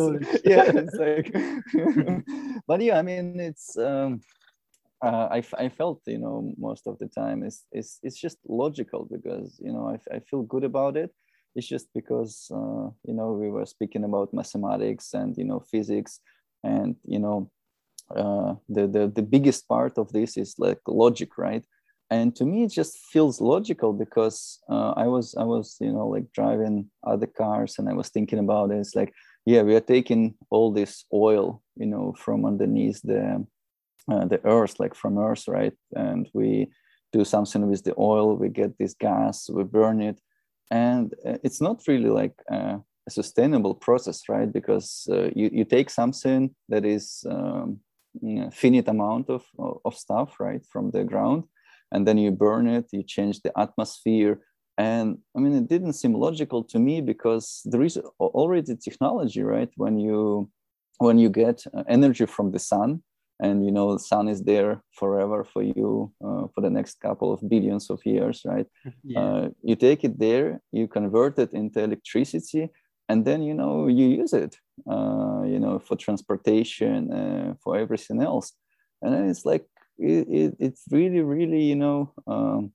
[0.43, 1.29] yeah, it's like.
[2.67, 3.77] but yeah, I mean, it's.
[3.77, 4.21] Um,
[5.03, 9.07] uh, I, I felt you know most of the time is it's, it's just logical
[9.11, 11.11] because you know I, I feel good about it.
[11.55, 16.19] It's just because uh, you know we were speaking about mathematics and you know physics
[16.63, 17.51] and you know
[18.15, 21.65] uh, the, the the biggest part of this is like logic right?
[22.09, 26.07] And to me it just feels logical because uh, i was i was you know
[26.07, 28.77] like driving other cars and i was thinking about it.
[28.77, 29.13] It's like
[29.45, 33.45] yeah we are taking all this oil you know from underneath the
[34.11, 35.73] uh, the earth, like from earth, right?
[35.95, 36.69] And we
[37.13, 40.19] do something with the oil, we get this gas, we burn it.
[40.71, 44.51] And uh, it's not really like uh, a sustainable process, right?
[44.51, 47.79] Because uh, you, you take something that is um,
[48.51, 49.43] finite amount of,
[49.85, 51.43] of stuff, right, from the ground,
[51.91, 54.41] and then you burn it, you change the atmosphere.
[54.77, 59.69] And I mean, it didn't seem logical to me because there is already technology, right?
[59.75, 60.49] When you
[60.99, 63.03] when you get energy from the sun,
[63.39, 67.31] and you know the sun is there forever for you uh, for the next couple
[67.31, 68.67] of billions of years right?
[69.03, 69.19] Yeah.
[69.21, 72.69] uh, you take it there you convert it into electricity
[73.09, 74.57] and then you know you use it
[74.89, 78.53] uh, you know for transportation uh, for everything else.
[79.01, 79.65] And it's like
[79.97, 82.71] it, it, it's really really you know um,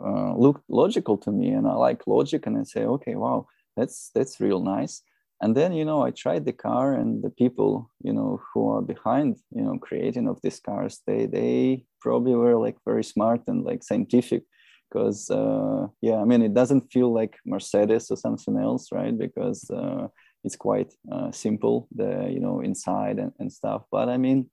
[0.00, 4.10] uh, looked logical to me and i like logic and i say okay wow that's
[4.14, 5.02] that's real nice
[5.40, 8.82] and then you know i tried the car and the people you know who are
[8.82, 13.64] behind you know creating of these cars they they probably were like very smart and
[13.64, 14.42] like scientific
[14.88, 19.16] because uh, yeah i mean it doesn't feel like mercedes or something else right?
[19.18, 20.08] Because uh,
[20.44, 23.82] it's quite uh, simple the you know inside and, and stuff.
[23.90, 24.50] But i mean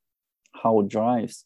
[0.64, 1.46] how it drives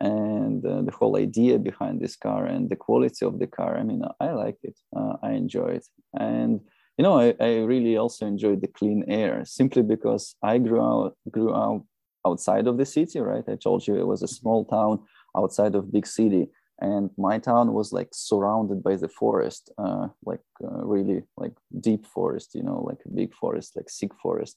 [0.00, 3.82] and uh, the whole idea behind this car and the quality of the car i
[3.82, 4.76] mean i like it.
[4.96, 5.86] Uh, i enjoy it.
[6.18, 6.60] And
[6.96, 11.16] you know I, I really also enjoyed the clean air simply because i grew out
[11.30, 11.84] grew out
[12.26, 13.44] outside of the city right?
[13.48, 15.00] I told you it was a small town
[15.36, 16.48] outside of big city
[16.80, 22.06] and my town was like surrounded by the forest uh, like uh, really like deep
[22.06, 24.56] forest you know like a big forest like sick forest.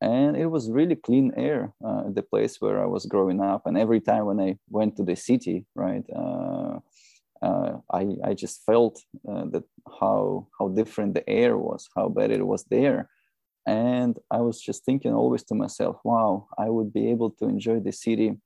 [0.00, 3.62] And it was really clean air uh, the place where i was growing up.
[3.66, 6.04] And every time when i went to the city right
[7.42, 9.64] uh, I, I just felt uh, that
[10.00, 13.08] how how different the air was how bad it was there
[13.66, 17.78] and i was just thinking always to myself wow i would be able to enjoy
[17.80, 18.36] the city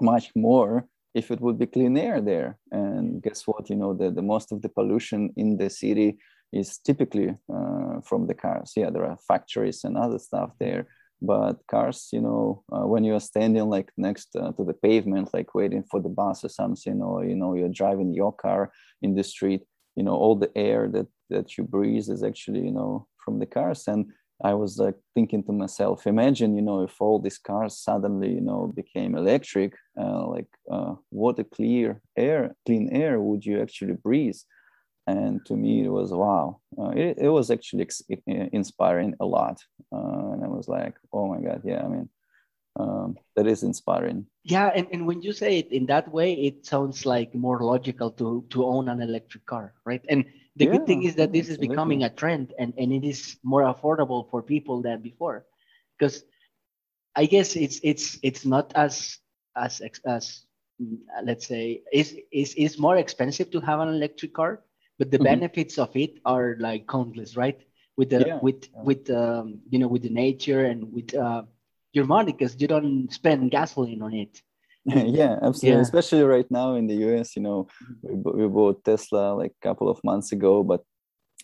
[0.00, 2.58] much more if it would be clean air there.
[2.70, 3.70] And guess what?
[3.70, 6.18] You know, the, the most of the pollution in the city
[6.52, 8.74] is typically uh, from the cars.
[8.76, 10.86] Yeah, there are factories and other stuff there,
[11.22, 15.54] but cars, you know, uh, when you're standing like next uh, to the pavement, like
[15.54, 18.70] waiting for the bus or something, or you know, you're driving your car
[19.02, 19.62] in the street,
[19.96, 23.46] you know, all the air that that you breathe is actually, you know, from the
[23.46, 23.88] cars.
[23.88, 24.06] And
[24.44, 28.42] I was like thinking to myself, imagine, you know, if all these cars suddenly, you
[28.42, 33.94] know, became electric, uh, like uh, what a clear air, clean air would you actually
[33.94, 34.36] breathe?
[35.06, 36.60] And to me, it was wow.
[36.76, 37.88] Uh, it, it was actually
[38.26, 39.62] inspiring a lot.
[39.92, 42.08] Uh, and I was like, oh my God, yeah, I mean,
[42.74, 44.26] um, that is inspiring.
[44.42, 48.10] Yeah, and, and when you say it in that way, it sounds like more logical
[48.12, 50.04] to to own an electric car, right?
[50.08, 50.24] And
[50.56, 53.36] the yeah, good thing is that this is becoming a trend and, and it is
[53.42, 55.44] more affordable for people than before
[55.96, 56.24] because
[57.14, 59.18] i guess it's it's it's not as
[59.54, 60.44] as as
[61.22, 64.62] let's say is is is more expensive to have an electric car
[64.98, 65.24] but the mm-hmm.
[65.24, 67.60] benefits of it are like countless right
[67.96, 68.82] with the yeah, with yeah.
[68.82, 71.42] with um, you know with the nature and with uh,
[71.92, 74.42] your money because you don't spend gasoline on it
[74.84, 75.80] yeah absolutely yeah.
[75.80, 77.66] especially right now in the us you know
[78.02, 80.84] we, we bought tesla like a couple of months ago but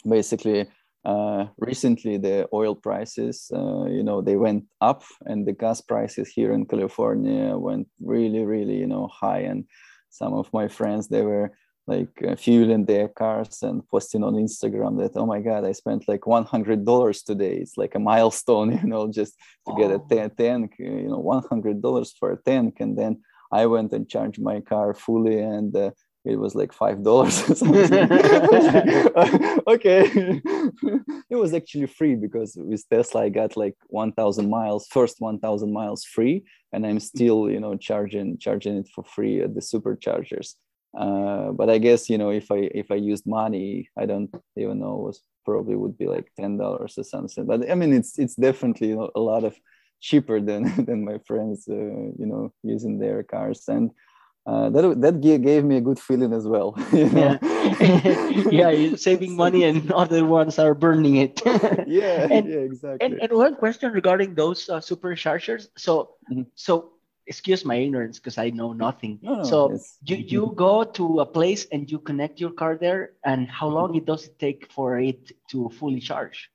[0.08, 0.66] basically
[1.04, 6.28] uh, recently the oil prices uh, you know they went up and the gas prices
[6.28, 9.64] here in california went really really you know high and
[10.10, 11.50] some of my friends they were
[11.86, 16.06] like uh, fueling their cars and posting on instagram that oh my god i spent
[16.06, 17.56] like $100 today.
[17.56, 19.34] It's like a milestone you know just
[19.66, 19.76] to oh.
[19.76, 22.76] get a tank you know $100 for a tank.
[22.80, 25.90] And then I went and charged my car fully and uh,
[26.24, 27.42] it was like five dollars
[29.74, 30.02] okay.
[31.28, 36.04] It was actually free because with tesla i got like 1000 miles first 1000 miles
[36.04, 36.44] free.
[36.72, 40.54] And i'm still you know charging charging it for free at the superchargers
[40.98, 44.78] uh, but i guess you know if i if i used money i don't even
[44.78, 48.36] know was probably would be like ten dollars or something but i mean it's it's
[48.36, 49.56] definitely you know, a lot of
[50.00, 53.90] cheaper than than my friends uh, you know using their cars and
[54.44, 56.76] uh, that that gave me a good feeling as well.
[56.92, 57.38] You know?
[57.40, 61.40] Yeah, yeah, you're saving money, and other ones are burning it.
[61.86, 63.06] yeah, and, yeah, exactly.
[63.06, 65.68] And, and one question regarding those uh, superchargers.
[65.76, 66.42] So, mm-hmm.
[66.56, 66.92] so
[67.26, 69.18] excuse my ignorance because I know nothing.
[69.22, 73.48] No, so you you go to a place and you connect your car there, and
[73.48, 76.50] how long it does it take for it to fully charge?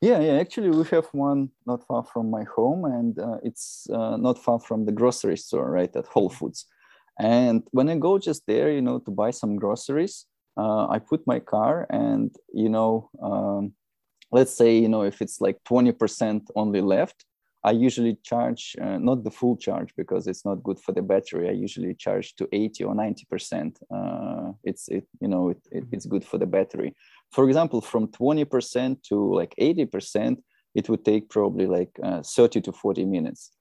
[0.00, 0.38] Yeah, yeah.
[0.40, 4.58] Actually, we have one not far from my home, and uh, it's uh, not far
[4.60, 6.66] from the grocery store, right at Whole Foods.
[7.18, 10.26] And when I go just there, you know, to buy some groceries,
[10.56, 13.72] uh, I put my car, and you know, um,
[14.32, 17.24] let's say you know if it's like twenty percent only left,
[17.66, 21.48] I usually charge uh, not the full charge because it's not good for the battery.
[21.48, 23.78] I usually charge to 80 or 90 percent.
[23.94, 26.94] Uh, it's it you know it, it, it's good for the battery
[27.30, 30.38] for example, from 20% to like 80%,
[30.74, 33.52] it would take probably like uh, 30 to 40 minutes.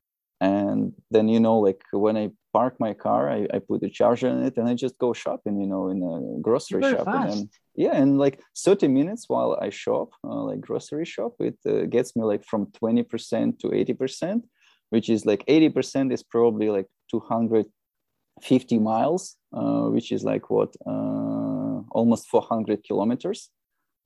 [0.42, 4.28] And then, you know, like when I park my car, I, I put a charger
[4.28, 7.06] in it and I just go shopping, you know, in a grocery Very shop.
[7.06, 7.38] Fast.
[7.38, 11.86] And yeah, and like 30 minutes while I shop, uh, like grocery shop, it uh,
[11.86, 14.42] gets me like from 20% to 80%,
[14.90, 21.82] which is like 80% is probably like 250 miles, uh, which is like what, uh,
[21.92, 23.50] almost 400 kilometers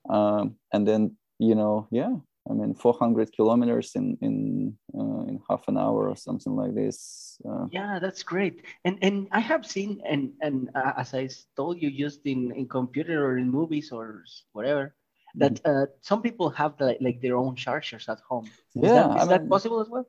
[0.07, 2.15] um, and then you know yeah
[2.49, 7.37] i mean 400 kilometers in in uh, in half an hour or something like this
[7.49, 11.81] uh, yeah that's great and and i have seen and and uh, as i told
[11.81, 14.23] you used in in computer or in movies or
[14.53, 14.95] whatever
[15.35, 18.45] that uh, some people have the, like their own chargers at home.
[18.75, 20.05] Is Yeah, that, is I that mean- possible as well?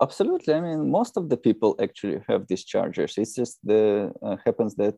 [0.00, 0.54] Absolutely.
[0.54, 3.18] I mean, most of the people actually have these chargers.
[3.18, 4.94] It's just the uh, happens that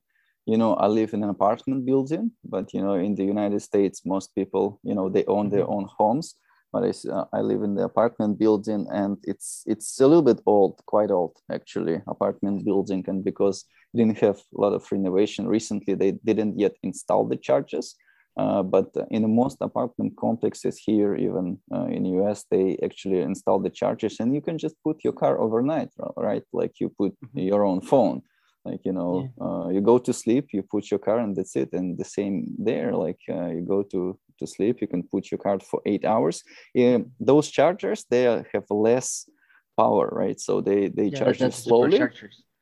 [0.47, 4.07] you know I live in an apartment building, but you know in the United States,
[4.07, 5.75] most people you know they own their Mhm.
[5.75, 6.27] own homes.
[6.75, 10.41] But I, uh, I live in the apartment building, and it's it's a little bit
[10.47, 13.59] old, quite old actually, apartment building, and because
[13.93, 17.97] it didn't have a lot of renovation recently, they didn't yet install the charges.
[18.37, 23.61] Uh, but in the most apartment complexes here, even uh, in US, they actually install
[23.61, 26.43] the charges and you can just put your car overnight, right?
[26.53, 27.47] Like you put Mhm.
[27.51, 28.23] your own phone.
[28.65, 31.73] Like you know, uh, you go to sleep, you put your car, and that's it.
[31.73, 32.95] And the same there.
[32.95, 36.43] Like uh, you go to to sleep, you can put your car for eight hours.
[36.75, 39.29] Yeah, those chargers they have less
[39.77, 40.41] power, right?
[40.41, 41.99] So they they Yeah, charge you slowly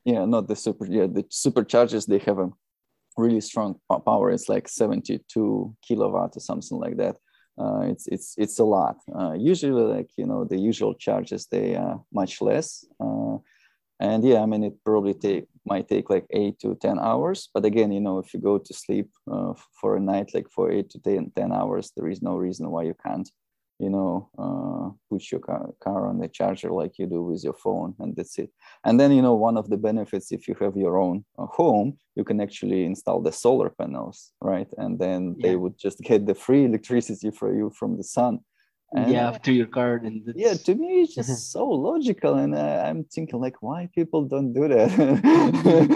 [0.05, 2.51] yeah not the super yeah the superchargers they have a
[3.17, 7.17] really strong power it's like 72 kilowatt or something like that
[7.59, 11.77] uh, it's it's it's a lot uh, usually like you know the usual charges they
[11.77, 13.37] are much less uh,
[14.01, 17.49] and yeah i mean it probably take might take like eight to 10 hours.
[17.55, 20.71] But again you know if you go to sleep uh, for a night like for
[20.71, 23.29] eight to 10, 10 hours there is no reason why you can't
[23.79, 27.55] you know uh, put your car, car on the charger like you do with your
[27.55, 28.51] phone and that's it.
[28.85, 31.99] And then you know one of the benefits if you have your own uh, home
[32.15, 34.69] you can actually install the solar panels right?
[34.79, 38.41] And then they would just get the free electricity for you from the sun
[38.95, 42.57] and yeah, to your car and that's, yeah to me it's just so logical and
[42.57, 44.91] I, i'm thinking like why people don't do that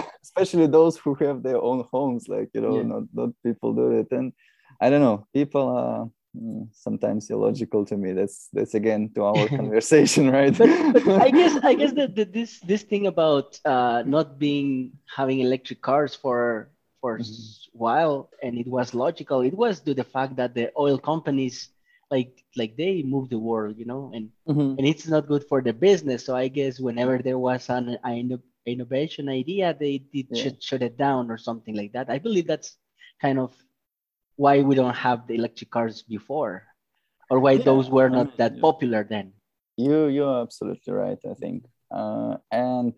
[0.23, 2.83] especially those who have their own homes like you know Yeah.
[2.83, 4.33] not, not people do it and
[4.81, 9.47] i don't know people are mm, sometimes illogical to me that's that's again to our
[9.49, 14.03] conversation right but, but I guess I guess that that this this thing about uh,
[14.05, 16.69] not being having electric cars for
[17.01, 19.41] for a s- while and it was logical.
[19.41, 21.69] It was due to the fact that the oil companies
[22.11, 24.77] like like they move the world, you know, and Mhm.
[24.77, 26.25] and it's not good for the business.
[26.25, 30.43] So I guess whenever there was an, an innovation idea, they did Yeah.
[30.43, 32.09] shut, shut it down or something like that.
[32.09, 32.77] I believe that's
[33.21, 33.55] kind of
[34.35, 36.63] why we don't have the electric cars before,
[37.29, 38.61] or why Yeah, those were not that yeah.
[38.61, 39.33] popular then.
[39.77, 41.19] You you're absolutely right.
[41.29, 42.93] I think, uh, and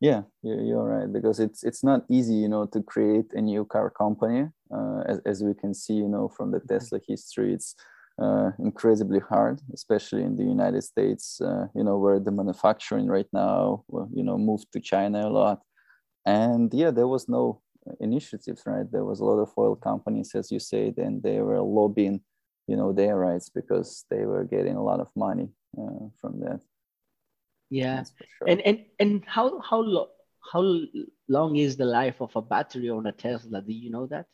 [0.00, 3.64] yeah, you, you're right because it's it's not easy, you know, to create a new
[3.64, 4.48] car company.
[4.70, 7.74] Uh, as as we can see, you know, from the Tesla history, it's
[8.18, 11.40] uh, incredibly hard, especially in the United States.
[11.40, 15.30] Uh, you know, where the manufacturing right now, well, you know, moved to China a
[15.30, 15.60] lot,
[16.24, 17.60] and yeah, there was no
[18.00, 18.90] initiatives, right?
[18.90, 22.20] There was a lot of oil companies, as you said, and they were lobbying,
[22.66, 25.48] you know, their rights because they were getting a lot of money
[25.78, 26.60] uh, from that.
[27.70, 28.04] Yeah.
[28.38, 28.48] Sure.
[28.48, 30.10] And and and how how lo-
[30.52, 30.80] how
[31.28, 33.60] long is the life of a battery on a Tesla?
[33.60, 34.26] Do you know that?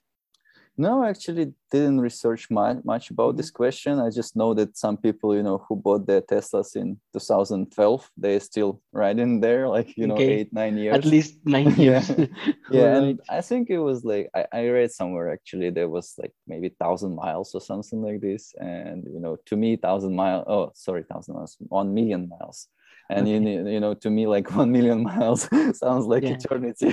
[0.76, 3.56] No, I actually didn't research much, much about this mm-hmm.
[3.56, 3.98] question.
[3.98, 8.40] I just know that some people, you know, who bought their Teslas in 2012, they're
[8.40, 10.32] still riding there, like you know, Okay.
[10.40, 10.96] eight nine years.
[10.96, 12.08] At least nine years.
[12.70, 12.96] yeah Right.
[12.96, 16.68] and i think it was like I, I read somewhere actually there was like maybe
[16.80, 21.02] thousand miles or something like this and you know to me thousand miles oh sorry
[21.04, 22.68] thousand miles one million miles
[23.10, 23.44] and you, Okay.
[23.44, 26.36] need- you know to me like one million miles sounds like Yeah.
[26.38, 26.90] eternity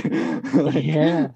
[0.54, 1.28] Like- Yeah.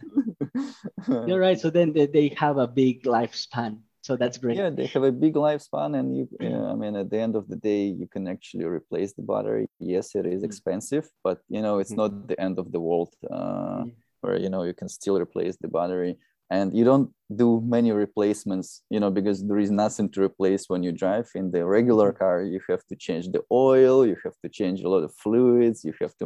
[1.27, 1.59] You're right.
[1.59, 3.79] So then they, have a big lifespan.
[4.01, 4.57] So that's great.
[4.57, 6.27] yeah they have a big lifespan and you
[6.71, 10.13] i mean at the end of the day you can actually replace the battery yes
[10.19, 10.49] it is Mm.
[10.49, 12.01] expensive but you know it's Mhm.
[12.01, 13.83] not the end of the world uh,
[14.21, 16.13] where you know you can still replace the battery
[16.55, 17.09] and you don't
[17.43, 21.45] do many replacements you know because there is nothing to replace when you drive in
[21.55, 22.19] the regular Mhm.
[22.21, 25.77] car you have to change the oil you have to change a lot of fluids
[25.87, 26.25] you have to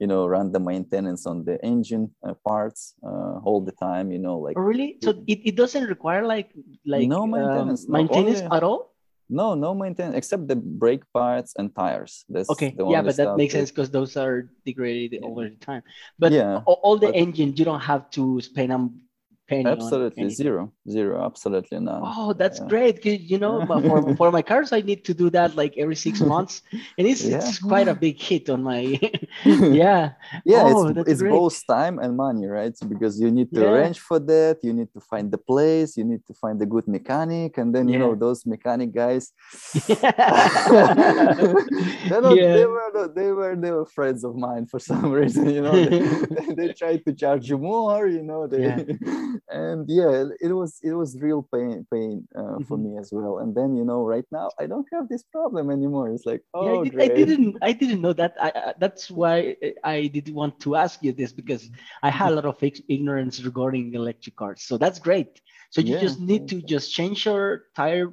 [0.00, 4.18] you know run the maintenance on the engine uh, parts uh, all the time you
[4.18, 4.98] know like Oh, really?
[5.02, 6.50] So it, it doesn't require like
[6.84, 8.90] like No um, maintenance, no, maintenance only- at all?
[9.30, 12.74] no no maintenance except the brake parts and tires that's Okay.
[12.76, 15.28] Yeah, but that makes sense because those are degraded Yeah.
[15.28, 15.82] over the time.
[16.18, 18.70] But Yeah, all, all the but- engines, you don't have to spend
[19.48, 22.68] penny absolutely zero zero absolutely none Oh, that's Yeah.
[22.72, 22.94] great.
[23.02, 23.54] 'cause, You know,
[23.88, 26.62] for, for my cars, I need to do that like every six months.
[26.98, 27.36] And it's, Yeah.
[27.36, 28.80] it's quite a big hit on my,
[29.82, 30.12] yeah.
[30.52, 31.32] yeah Oh, it's, it's great.
[31.38, 33.70] both time and money right because you need to Yeah.
[33.70, 36.86] arrange for that you need to find the place you need to find a good
[36.96, 39.24] mechanic and then you know those mechanic guys
[42.08, 42.52] They're not, Yeah.
[42.56, 45.72] they were not, they were they were friends of mine for some reason you know
[45.72, 45.98] they,
[46.36, 48.78] they, they tried to charge you more you know they Yeah.
[49.48, 52.94] And yeah it was it was real pain pain uh, for mm-hmm.
[52.94, 53.38] me as well.
[53.38, 56.10] And then you know right now i don't have this problem anymore.
[56.10, 58.34] It's like oh yeah, I, did, not i didn't know that.
[58.40, 61.70] I, uh, that's why i didn't want to ask you this because
[62.02, 62.56] i had a lot of
[62.88, 64.62] ignorance regarding electric cars.
[64.62, 65.40] So that's great.
[65.70, 66.00] So you yeah.
[66.00, 68.12] just need to just change your tire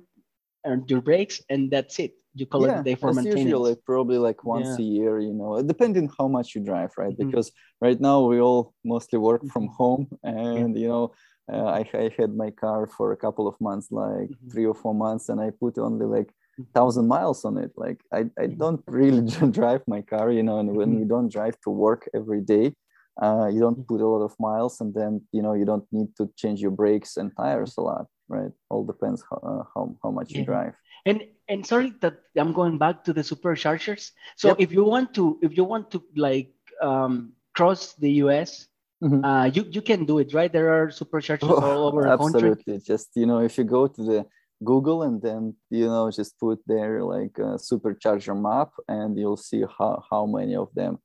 [0.64, 3.42] and your brakes and that's it you collect yeah, the day for maintenance.
[3.42, 4.86] Usually, probably like once yeah.
[4.86, 7.12] a year, you know, depending how much you drive, right?
[7.12, 7.30] Mm-hmm.
[7.30, 7.52] Because
[7.82, 9.76] right now we all mostly work from mm-hmm.
[9.76, 10.82] home, and yeah.
[10.82, 11.12] you know,
[11.52, 14.50] uh, I, I had my car for a couple of months, like mm-hmm.
[14.50, 16.64] three or four months, and I put only like mm-hmm.
[16.74, 17.72] thousand miles on it.
[17.76, 18.58] Like I, I mm-hmm.
[18.58, 22.42] don't really drive my car, you know, and when you don't drive to work every
[22.42, 22.74] day,
[23.22, 26.16] uh, you don't put a lot of miles, and then you know you don't need
[26.16, 28.52] to change your brakes and tires a lot, right?
[28.70, 30.74] All depends how uh, how, how much you drive.
[31.06, 34.12] And and sorry that I'm going back to the superchargers.
[34.38, 34.58] So yep.
[34.60, 38.68] if you want to if you want to like um, cross the US,
[39.04, 39.24] mm-hmm.
[39.24, 40.52] uh, you you can do it, right?
[40.52, 42.42] There are superchargers oh, all over the absolutely.
[42.42, 42.76] country.
[42.76, 42.94] Absolutely.
[42.94, 44.26] Just you know, if you go to the
[44.64, 49.64] Google and then you know just put there like a supercharger map, and you'll see
[49.78, 51.00] how how many of them.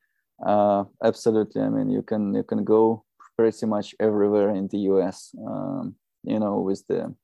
[0.44, 1.62] Uh, absolutely.
[1.62, 3.04] I mean, you can you can go
[3.36, 5.34] pretty much everywhere in the US.
[5.46, 5.96] Um,
[6.26, 7.14] you know, with the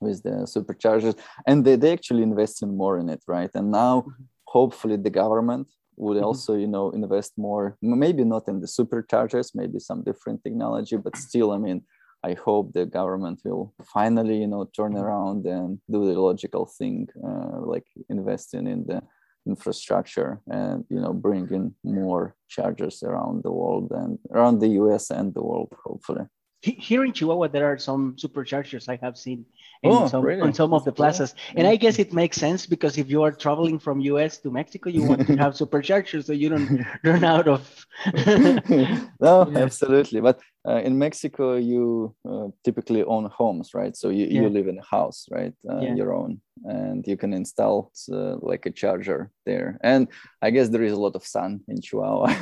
[0.00, 4.00] with the superchargers and they, they actually invest in more in it right and now
[4.00, 4.22] mm-hmm.
[4.44, 6.24] hopefully the government would mm-hmm.
[6.24, 11.16] also you know invest more maybe not in the superchargers maybe some different technology but
[11.16, 11.82] still i mean
[12.24, 15.04] i hope the government will finally you know turn mm-hmm.
[15.04, 19.02] around and do the logical thing uh, like investing in the
[19.46, 25.32] infrastructure and you know bringing more chargers around the world and around the us and
[25.34, 26.26] the world hopefully
[26.60, 29.46] here in Chihuahua, there are some superchargers I have seen
[29.84, 30.40] in oh, some, really?
[30.40, 31.34] on some of the plazas.
[31.52, 31.60] Yeah.
[31.60, 34.90] And I guess it makes sense because if you are traveling from US to Mexico,
[34.90, 37.86] you want to have superchargers so you don't run out of.
[38.26, 38.60] no,
[39.50, 39.58] yeah.
[39.58, 40.20] absolutely.
[40.20, 43.96] But uh, in Mexico, you uh, typically own homes, right?
[43.96, 44.42] So you, yeah.
[44.42, 45.54] you live in a house, right?
[45.68, 46.40] Uh, your own.
[46.64, 49.78] And you can install uh, like a charger there.
[49.84, 50.08] And
[50.42, 52.34] I guess there is a lot of sun in Chihuahua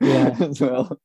[0.00, 0.34] yeah.
[0.40, 0.98] as well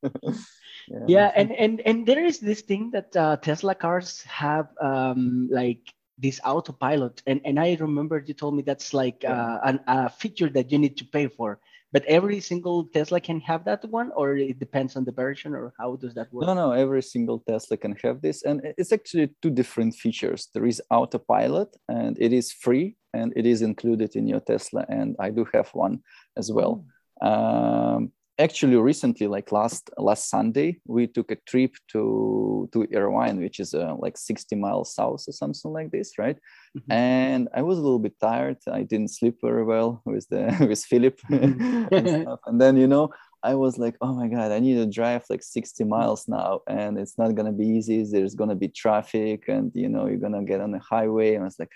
[0.88, 5.48] yeah, yeah and and and there is this thing that uh, tesla cars have um,
[5.52, 10.10] like this autopilot and and i remember you told me that's like uh, an, a
[10.10, 11.60] feature that you need to pay for.
[11.92, 15.74] But every single tesla can have that one or it depends on the version or
[15.78, 16.48] how does that work?
[16.48, 20.50] No no every single tesla can have this and it's actually two different features.
[20.54, 25.16] There is autopilot and it is free and it is included in your tesla and
[25.20, 26.00] i do have one
[26.36, 26.74] as well.
[27.22, 27.28] Mm.
[27.30, 33.60] um, actually recently like last last sunday we took a trip to to irvine which
[33.60, 36.38] is uh, like 60 miles south or something like this right?
[36.76, 36.92] Mm-hmm.
[36.92, 38.58] and i was a little bit tired.
[38.72, 41.94] I didn't sleep very well with the with philip mm-hmm.
[41.94, 43.10] and, and, then you know
[43.44, 46.98] i was like oh my god i need to drive like 60 miles now and
[46.98, 48.04] it's not gonna be easy.
[48.04, 51.36] There's gonna be traffic and you know you're gonna get on the highway.
[51.36, 51.72] And i was like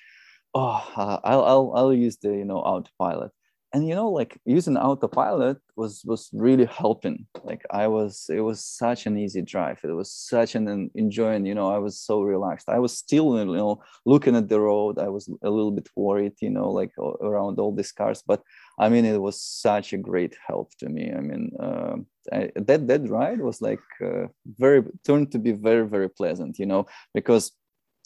[0.56, 3.32] oh uh, I'll, I'll i'll use the you know autopilot
[3.74, 7.26] and you know like using autopilot was was really helping.
[7.44, 9.80] Like i was it was such an easy drive.
[9.84, 12.70] It was such an enjoying you know i was so relaxed.
[12.70, 15.00] I was still you know looking at the road.
[15.00, 18.24] I was a little bit worried you know like around all these cars.
[18.26, 18.42] But
[18.80, 21.12] i mean it was such a great help to me.
[21.12, 21.96] I mean uh,
[22.32, 26.66] I, that that ride was like uh, very turned to be very very pleasant you
[26.66, 27.52] know because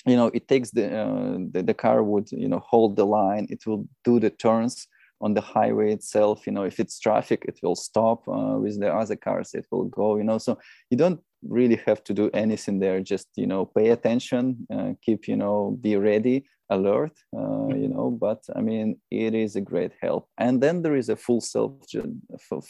[0.05, 3.45] you know it takes the, uh, the the car would you know hold the line.
[3.51, 4.87] It will do the turns
[5.21, 8.93] on the highway itself you know if it's traffic it will stop uh, with the
[8.93, 10.37] other cars it will go you know.
[10.37, 10.57] So
[10.89, 12.99] you don't really have to do anything there.
[13.01, 18.11] Just you know pay attention uh, keep you know be ready alert uh, you know.
[18.11, 20.27] But i mean it is a great help.
[20.37, 21.71] And then there is a full self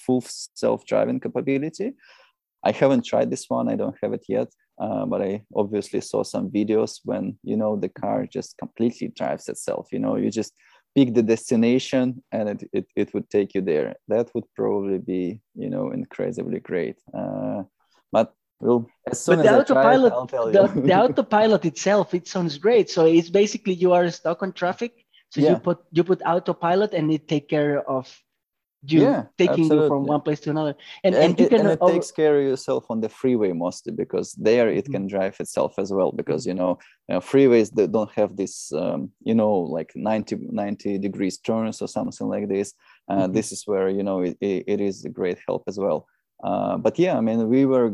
[0.06, 0.24] full
[0.54, 1.94] self-driving capability.
[2.64, 3.70] I haven't tried this one.
[3.70, 4.50] I don't have it yet
[4.82, 9.48] uh, but I obviously saw some videos when you know the car just completely drives
[9.48, 9.88] itself.
[9.92, 10.54] You know, you just
[10.96, 13.96] pick the destination and it, it, it would take you there.
[14.08, 16.98] That would probably be you know incredibly great.
[17.14, 17.64] Uh,
[18.12, 22.58] but well as soon but the as autopilot it, the, the autopilot itself it sounds
[22.58, 22.90] great.
[22.90, 25.06] So it's basically you are stuck on traffic.
[25.30, 25.52] So yeah.
[25.52, 28.06] you put you put autopilot and it take care of
[28.84, 29.78] you yeah, taking absolutely.
[29.78, 31.94] you from one place to another and, and, and you it, can and it over...
[31.94, 34.94] takes care of yourself on the freeway mostly because there it mm-hmm.
[34.94, 38.72] can drive itself as well because you know, you know freeways that don't have this
[38.74, 42.74] um, you know like 90 90 degrees turns or something like this
[43.08, 43.34] uh, mm-hmm.
[43.34, 46.08] this is where you know it, it is a great help as well
[46.44, 47.94] uh, but yeah, I mean, we were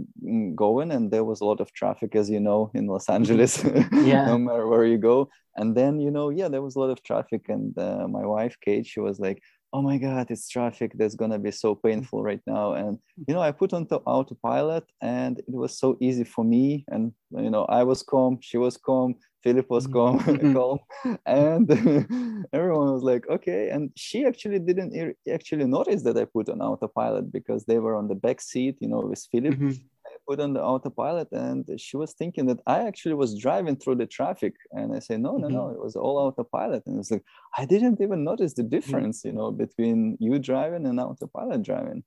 [0.56, 3.62] going and there was a lot of traffic, as you know, in Los Angeles,
[3.92, 4.26] yeah.
[4.26, 5.30] no matter where you go.
[5.58, 7.50] And then, you know, yeah, there was a lot of traffic.
[7.50, 11.32] And uh, my wife, Kate, she was like, oh my god it's traffic that's going
[11.32, 12.74] to be so painful right now.
[12.74, 13.26] And mm.
[13.28, 16.86] you know i put on the autopilot and it was so easy for me.
[16.88, 19.94] And you know i was calm she was calm philip was mm.
[19.94, 20.54] calm mm-hmm.
[20.54, 20.80] calm.
[21.26, 21.70] And
[22.54, 23.70] everyone was like okay.
[23.70, 28.08] And she actually didn't actually notice that i put on autopilot because they were on
[28.08, 29.56] the back seat you know with philip.
[29.56, 29.86] Mm-hmm
[30.28, 34.06] put on the autopilot and she was thinking that I actually was driving through the
[34.06, 34.54] traffic.
[34.72, 35.56] And I say, no, no, mm-hmm.
[35.56, 36.84] no, it was all autopilot.
[36.86, 37.24] And it's like,
[37.58, 38.70] I didn't even notice the mm-hmm.
[38.70, 42.04] difference, you know, between you driving and autopilot driving.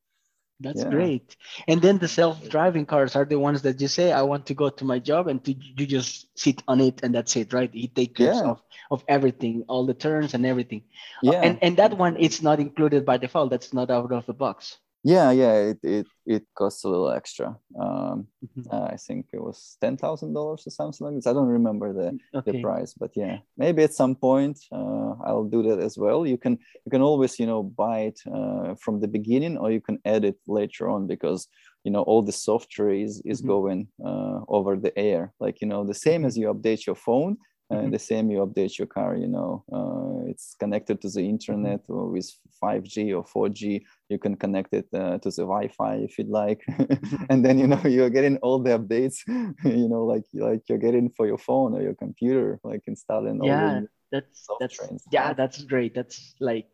[0.63, 0.91] That's yeah.
[0.91, 1.37] great.
[1.69, 4.69] And then the self-driving cars are the ones that you say, I want to go
[4.69, 7.71] to my job and to, you just sit on it and that's it, right?
[7.73, 8.43] It takes care yeah.
[8.43, 10.83] of, of everything, all the turns and everything.
[11.23, 11.39] Yeah.
[11.39, 13.49] Uh, and, and that one, it's not included by default.
[13.49, 17.57] That's not out of the box yeah yeah it it, it costs a little extra
[17.81, 18.63] um mm-hmm.
[18.71, 21.93] uh, i think it was ten thousand dollars or something like this i don't remember
[21.93, 22.53] the okay.
[22.53, 26.37] the price but yeah maybe at some point uh, i'll do that as well you
[26.37, 29.99] can you can always you know buy it uh, from the beginning or you can
[30.05, 31.49] add it later on because
[31.85, 33.49] you know all the software is is mm-hmm.
[33.49, 36.43] going uh, over the air like you know the same as mm-hmm.
[36.43, 37.39] you update your phone
[37.77, 37.91] mm-hmm.
[37.91, 41.93] the same you update your car you know uh, it's connected to the internet mm-hmm.
[41.93, 42.31] or with
[42.63, 47.25] 5g or 4g you can connect it uh, to the wi-fi if you'd like mm-hmm.
[47.31, 49.19] and then you know you're getting all the updates
[49.65, 53.81] you know like like you're getting for your phone or your computer like installing yeah
[54.13, 54.79] that's that's
[55.13, 56.67] yeah that's great that's like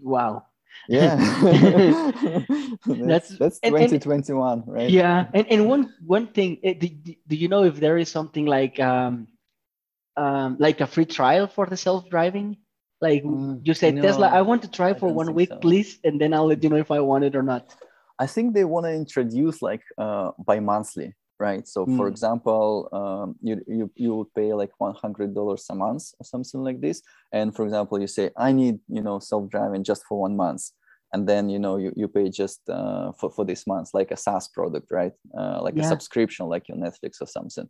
[0.00, 0.44] wow
[0.88, 1.16] yeah
[2.86, 6.88] that's that's, 2021 and, right yeah and, and one one thing eh, do,
[7.28, 9.28] do you know if there is something like um
[10.16, 12.56] um, like a free trial for the self-driving?
[13.00, 15.58] Like mm, you said, no, Tesla, I want to try for one week, so.
[15.58, 17.74] please, and then I'll let you know if I want it or not.
[18.18, 21.66] I think they want to introduce like uh, by monthly, right?
[21.66, 21.96] So, mm.
[21.96, 26.24] for example, um, you you you would pay like one hundred dollars a month or
[26.24, 27.02] something like this,
[27.32, 30.70] and for example, you say I need you know self-driving just for one month
[31.12, 34.16] and then you know you, you pay just uh, for, for this month like a
[34.16, 35.12] SaaS product, right?
[35.38, 35.84] Uh, like yeah.
[35.84, 37.68] a subscription, like your Netflix or something.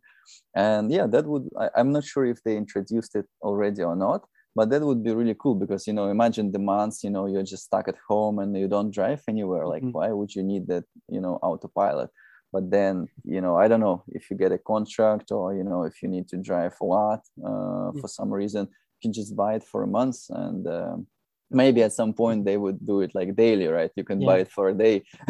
[0.55, 4.25] And yeah, that would I, I'm not sure if they introduced it already or not,
[4.55, 7.43] but that would be really cool because you know imagine the months you know you're
[7.43, 9.67] just stuck at home and you don't drive anywhere.
[9.67, 9.97] Like mm-hmm.
[9.97, 12.09] why would you need that you know autopilot?
[12.53, 15.83] But then you know I don't know if you get a contract or you know
[15.83, 17.99] if you need to drive a lot uh, mm-hmm.
[17.99, 21.07] for some reason you can just buy it for a month and um,
[21.53, 24.27] maybe at some point they would do it like daily right you can yeah.
[24.27, 25.03] buy it for a day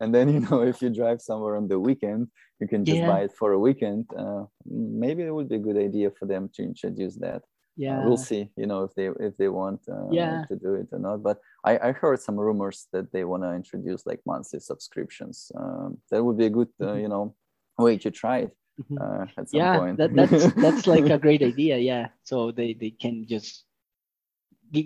[0.00, 2.28] and then you know if you drive somewhere on the weekend
[2.60, 3.06] you can just yeah.
[3.06, 6.48] buy it for a weekend uh, maybe it would be a good idea for them
[6.54, 7.42] to introduce that
[7.76, 10.44] yeah uh, we'll see you know if they if they want uh, yeah.
[10.48, 13.52] to do it or not but I, I heard some rumors that they want to
[13.52, 17.00] introduce like monthly subscriptions um, that would be a good uh, mm-hmm.
[17.00, 17.34] you know
[17.78, 18.98] way to try it mm-hmm.
[19.00, 22.74] uh, at some yeah, point that, that's that's like a great idea yeah so they
[22.74, 23.64] they can just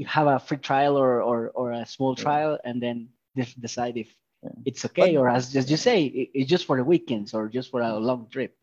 [0.07, 3.09] have a free trial or or, or a small trial and then
[3.61, 4.15] decide if
[4.65, 7.71] it's okay but, or as just you say it's just for the weekends or just
[7.71, 8.55] for a long trip.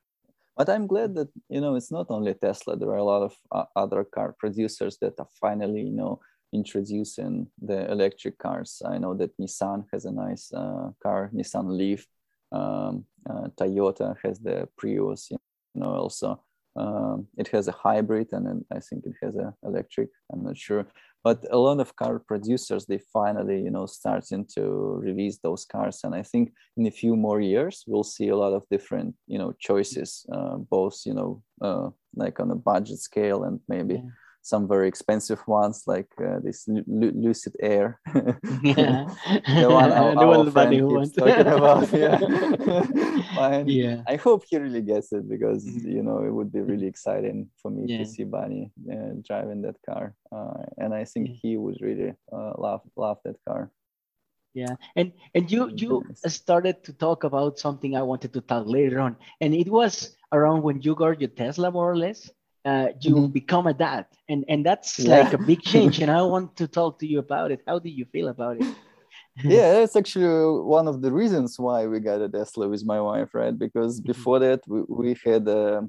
[0.57, 2.76] But i'm glad that you know it's not only tesla.
[2.76, 6.20] There are a lot of uh, other car producers that are finally you know
[6.51, 8.82] introducing the electric cars.
[8.86, 12.05] I know that nissan has a nice uh, car nissan leaf.
[12.51, 15.38] Um, uh, toyota has the prius you
[15.76, 16.43] know also.
[16.76, 20.09] Um, it has a hybrid and then i think it has an electric.
[20.32, 20.88] I'm not sure
[21.24, 26.01] but a lot of car producers they finally you know starting to release those cars.
[26.03, 29.38] And i think in a few more years we'll see a lot of different you
[29.38, 34.09] know choices uh, both you know uh, like on a budget scale and maybe yeah
[34.42, 38.00] some very expensive ones like uh, this lucid air.
[38.64, 39.08] Yeah.
[39.62, 43.64] The one our, our friend keeps talking about yeah.
[43.66, 44.02] yeah.
[44.08, 45.90] I hope he really gets it because mm-hmm.
[45.90, 48.00] you know it would be really exciting for me yeah.
[48.00, 52.54] to see bunny uh, driving that car uh, and i think he would really uh,
[52.58, 53.72] love love that car.
[54.54, 54.76] Yeah.
[54.96, 59.16] And and you you started to talk about something i wanted to talk later on
[59.42, 62.32] and it was around when you got your tesla more or less
[62.70, 63.38] uh, you mm-hmm.
[63.39, 65.09] become a dad and and that's yeah.
[65.17, 67.89] like a big change and i want to talk to you about it how do
[67.89, 68.74] you feel about it
[69.55, 70.36] yeah that's actually
[70.78, 74.11] one of the reasons why we got a tesla with my wife right because mm-hmm.
[74.11, 75.88] before that we, we had a,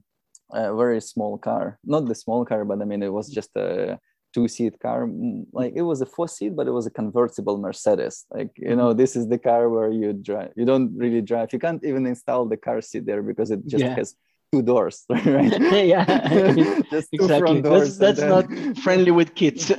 [0.53, 3.99] a, very small car not the small car but i mean it was just a
[4.33, 7.59] two seat car mm, like it was a four seat but it was a convertible
[7.59, 9.01] mercedes like you know mm-hmm.
[9.01, 12.47] this is the car where you drive you don't really drive you can't even install
[12.47, 13.97] the car seat there because it just yeah.
[13.99, 14.15] has
[14.53, 15.61] two doors, right?
[15.87, 16.05] yeah,
[16.91, 17.41] just two exactly.
[17.41, 17.99] front doors.
[17.99, 18.67] That's, that's then...
[18.67, 19.71] not friendly with kids.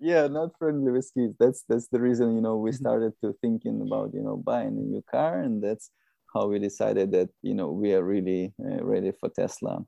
[0.00, 1.34] yeah, not friendly with kids.
[1.38, 2.76] That's that's the reason you know we mm-hmm.
[2.76, 5.90] started to thinking about you know buying a new car, and that's
[6.34, 9.84] how we decided that you know we are really uh, ready for Tesla.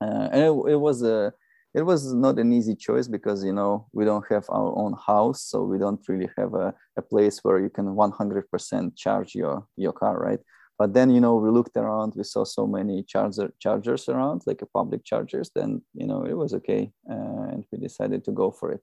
[0.00, 1.32] Uh, and it, it was a
[1.74, 5.42] it was not an easy choice because you know we don't have our own house
[5.42, 9.92] so we don't really have a, a place where you can 100% charge your your
[9.92, 10.40] car right
[10.82, 14.62] but then you know we looked around we saw so many charger chargers around like
[14.62, 18.50] a public chargers then you know it was okay uh, and we decided to go
[18.50, 18.82] for it.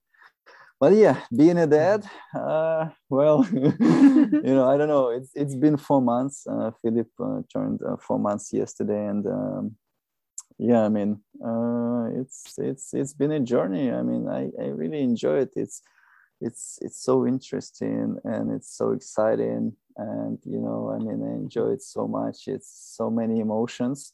[0.79, 2.01] But yeah being a dad
[2.33, 3.45] uh, well
[4.47, 7.97] you know i don't know it's it's been four months uh, philip uh, turned uh,
[8.07, 9.63] four months yesterday and um,
[10.57, 11.11] yeah i mean
[11.49, 12.39] uh, it's
[12.69, 13.85] it's it's been a journey.
[13.99, 15.51] I mean i i really enjoy it.
[15.63, 15.77] It's
[16.47, 19.63] it's it's so interesting and it's so exciting
[20.05, 22.47] and you know i mean i enjoy it so much.
[22.47, 24.13] It's so many emotions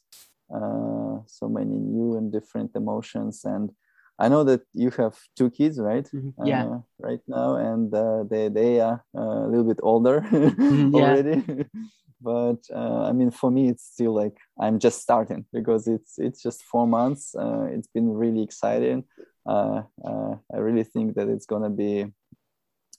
[0.54, 3.44] uh, so many new and different emotions.
[3.44, 3.70] And
[4.18, 6.08] i know that you have two kids right?
[6.14, 6.46] Mm-hmm.
[6.46, 6.64] yeah.
[6.64, 11.42] uh, right now and uh, they they are uh, a little bit older mm-hmm, already.
[12.18, 16.42] But uh, i mean for me it's still like i'm just starting because it's it's
[16.42, 17.34] just four months.
[17.34, 19.04] Uh, it's been really exciting.
[19.46, 22.06] Uh, uh, I really think that it's going to be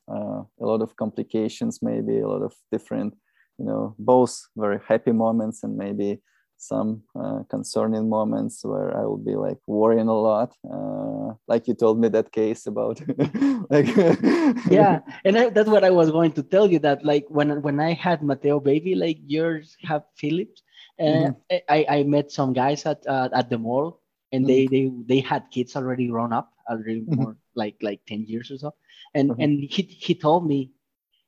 [0.08, 3.16] uh, a lot of complications, maybe a lot of different,
[3.58, 6.22] you know, both very happy moments and maybe
[6.60, 10.56] some uh, concerning moments where I will be like worrying a lot.
[10.64, 13.00] Uh, like you told me that case about,
[13.70, 13.88] like
[14.70, 17.80] yeah, and I, that's what I was going to tell you that like when when
[17.80, 20.64] I had Mateo baby, like yours have Philip's,
[20.98, 21.58] and mm-hmm.
[21.70, 24.02] I I met some guys at at the mall
[24.32, 24.48] and mm-hmm.
[24.48, 27.22] they they they had kids already grown up already mm-hmm.
[27.22, 28.74] more like like 10 years or so
[29.14, 29.42] and mm-hmm.
[29.42, 30.72] and he he told me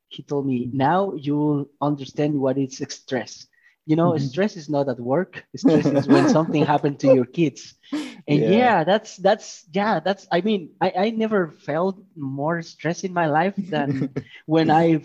[0.07, 0.77] he told me mm-hmm.
[0.77, 3.47] now you will understand what is stress
[3.85, 4.25] you know mm-hmm.
[4.25, 8.49] stress is not at work stress is when something happened to your kids and yeah.
[8.49, 8.83] yeah.
[8.83, 13.55] that's that's yeah that's i mean i i never felt more stress in my life
[13.57, 14.13] than
[14.45, 15.01] when i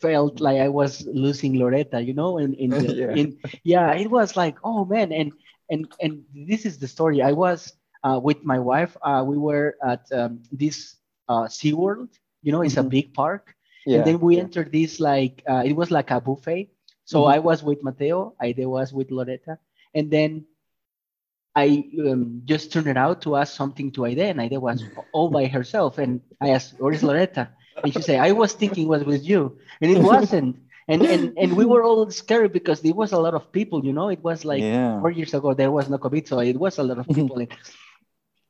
[0.00, 3.14] felt like i was losing loretta you know in in, the, yeah.
[3.14, 5.32] in yeah it was like oh man and
[5.70, 7.22] and and this is the story.
[7.22, 7.72] I was
[8.08, 8.96] uh, with my wife.
[9.02, 10.96] Uh, we were at um, this
[11.28, 12.08] uh, SeaWorld.
[12.42, 12.86] You know, it's mm-hmm.
[12.86, 13.54] a big park.
[13.84, 14.42] Yeah, and then we yeah.
[14.42, 16.70] entered this like uh, it was like a buffet.
[17.04, 17.36] So mm-hmm.
[17.36, 18.34] I was with Mateo.
[18.40, 19.58] I was with Loretta,
[19.94, 20.44] and then
[21.54, 25.30] I um, just turned it out to ask something to Aide, and Aide was all
[25.30, 25.98] by herself.
[25.98, 27.48] And I asked, "Where is Loretta?"
[27.82, 30.56] And she said, "I was thinking it was with you, and it wasn't."
[30.88, 33.92] and and and we were all scared because there was a lot of people you
[33.92, 34.98] know it was like yeah.
[35.00, 37.46] four years ago there was no covid so it was a lot of people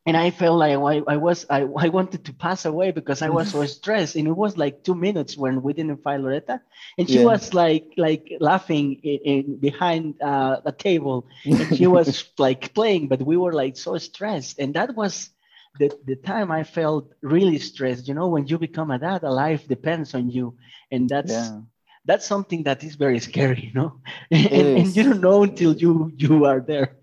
[0.09, 3.29] and i felt like I, I was I, I wanted to pass away because i
[3.29, 4.17] was so stressed.
[4.17, 6.61] And it was like two minutes when we didn't find loretta.
[6.97, 7.31] And she yeah.
[7.33, 11.27] was like like laughing in, in behind uh, a table.
[11.45, 14.59] And she was like playing but we were like so stressed.
[14.59, 15.31] And that was
[15.79, 19.31] the, the time I felt really stressed, you know, when you become a dad, a
[19.31, 20.57] life depends on you.
[20.91, 21.61] And that's yeah.
[22.07, 24.01] that's something that is very scary, you know,
[24.31, 26.97] and, and, you don't know until you you are there.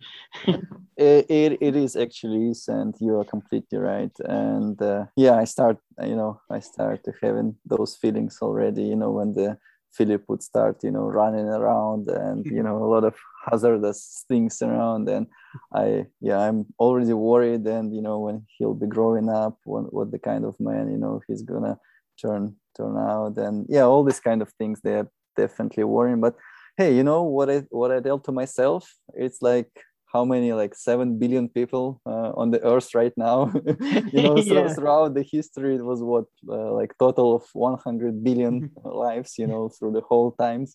[0.98, 4.12] It, it, it is actually, and you are completely right.
[4.20, 8.96] And uh, yeah, I start, you know, I start to having those feelings already, you
[8.96, 9.58] know, when the
[9.93, 13.16] Philip would start, you know, running around and you know a lot of
[13.50, 15.28] hazardous things around, and
[15.74, 17.66] I, yeah, I'm already worried.
[17.66, 20.98] And you know, when he'll be growing up, what, what the kind of man, you
[20.98, 21.80] know, he's gonna
[22.22, 26.36] turn turn out and yeah all these kind of things they're definitely worrying but
[26.78, 29.70] hey you know what i what i tell to myself it's like
[30.16, 33.39] how many like 7 billion people uh, on the earth right now?
[34.16, 34.74] You know yeah.
[34.76, 38.53] throughout the history it was what uh, like total of 100 billion
[39.05, 40.70] lives you know through the whole times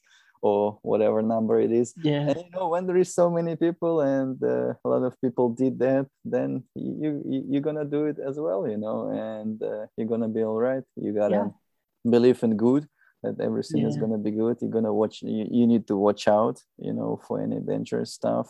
[0.49, 1.88] or whatever number it is.
[2.11, 2.28] Yeah.
[2.30, 5.47] And you know when there is so many people and uh, a lot of people
[5.62, 8.99] did that then you, you you're gonna do it as well you know
[9.34, 10.86] and uh, you're gonna be all right.
[11.05, 12.11] You gotta yeah.
[12.14, 12.84] believe in good
[13.22, 13.91] that everything yeah.
[13.91, 14.57] is to be good.
[14.61, 18.49] You're to watch you, you need to watch out you know for any dangerous stuff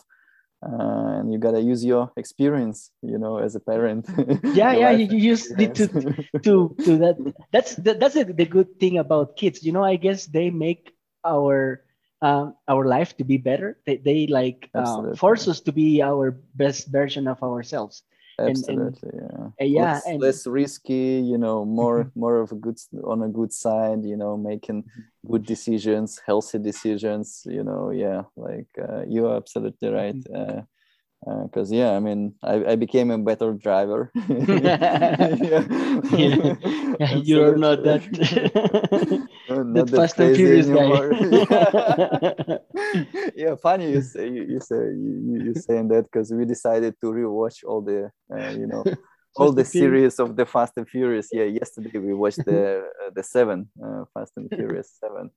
[0.63, 4.07] uh, and you got to use your experience you know as a parent.
[4.53, 5.87] Yeah yeah you, you just need to
[6.45, 7.15] to to that.
[7.51, 9.63] That's that, that's a, the good thing about kids.
[9.63, 10.93] You know i guess they make
[11.25, 11.81] our
[12.21, 13.79] um, our life to be better.
[13.85, 18.03] They, they like uh, force us to be our best version of ourselves
[18.49, 22.55] absolutely and, and, yeah yeah less, and, less risky you know more more of a
[22.55, 24.83] good on a good side you know making
[25.29, 30.59] good decisions healthy decisions you know yeah like uh, you're absolutely right mm-hmm.
[30.59, 30.61] uh,
[31.43, 34.11] because uh, yeah i mean I, I became a better driver.
[34.27, 35.35] Yeah.
[36.17, 37.15] yeah.
[37.23, 38.01] you're not that
[39.49, 41.09] not that fast and furious guy.
[43.35, 47.07] yeah funny you say you, you say you, you saying that because we decided to
[47.11, 48.83] rewatch all the uh, you know
[49.35, 51.29] all the series of the fast and furious.
[51.31, 55.29] Yeah yesterday we watched the uh, the seven uh, fast and furious seven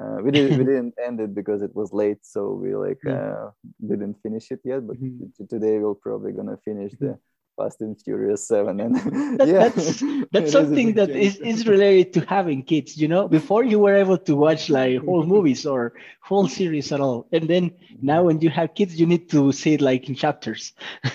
[0.00, 3.50] uh, we didn't we didn't end it because it was late so we like uh,
[3.86, 5.44] didn't finish it yet but mm-hmm.
[5.48, 7.18] today we're probably gonna finish the
[7.56, 8.96] Fast and Furious Seven, and
[9.38, 11.38] That, yeah, that's that's something that change.
[11.40, 12.96] is, is related to having kids.
[12.96, 17.00] You know, before you were able to watch like whole movies or whole series at
[17.00, 20.14] all, and then now when you have kids, you need to see it like in
[20.14, 20.72] chapters.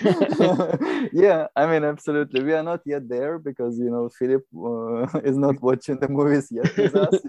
[1.12, 2.42] yeah, I mean, absolutely.
[2.42, 6.48] We are not yet there because you know Philip uh, is not watching the movies
[6.50, 7.20] yet with us.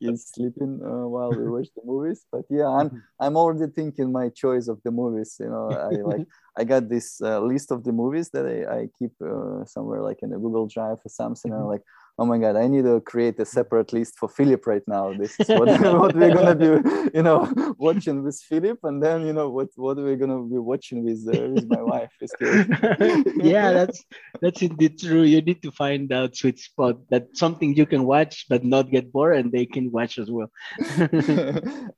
[0.00, 2.24] He's sleeping uh, while we watch the movies.
[2.30, 2.90] But yeah, I'm
[3.20, 5.36] I'm already thinking my choice of the movies.
[5.40, 6.26] You know, I like
[6.58, 10.22] I got this uh, list of the movies that I, I keep uh, somewhere like
[10.22, 11.52] in a Google Drive or something.
[11.52, 11.84] And I'm like,
[12.18, 15.12] oh my god, I need to create a separate list for Philip right now.
[15.12, 15.68] This is what,
[16.00, 17.48] what we're gonna be, you know,
[17.78, 21.48] watching with Philip, and then you know what what we're gonna be watching with uh,
[21.48, 22.10] with my wife.
[23.36, 24.04] yeah, that's
[24.42, 25.22] that's indeed true.
[25.22, 29.12] You need to find out sweet spot that something you can watch but not get
[29.12, 30.50] bored, and they can watch as well.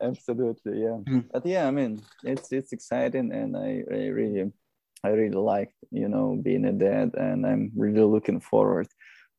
[0.03, 1.01] Absolutely, yeah.
[1.09, 1.25] Mm.
[1.33, 4.53] But yeah, I mean, it's it's exciting, and I, I really,
[5.03, 8.89] I really like you know being a dad, and I'm really looking forward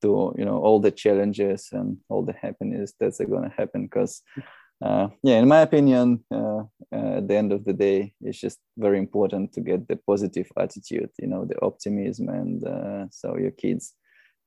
[0.02, 4.22] to you know all the challenges and all the happiness that's going to happen because.
[4.84, 8.58] Uh, yeah, in my opinion, uh, uh, at the end of the day, it's just
[8.80, 13.52] very important to get the positive attitude, you know, the optimism, and uh, so your
[13.52, 13.93] kids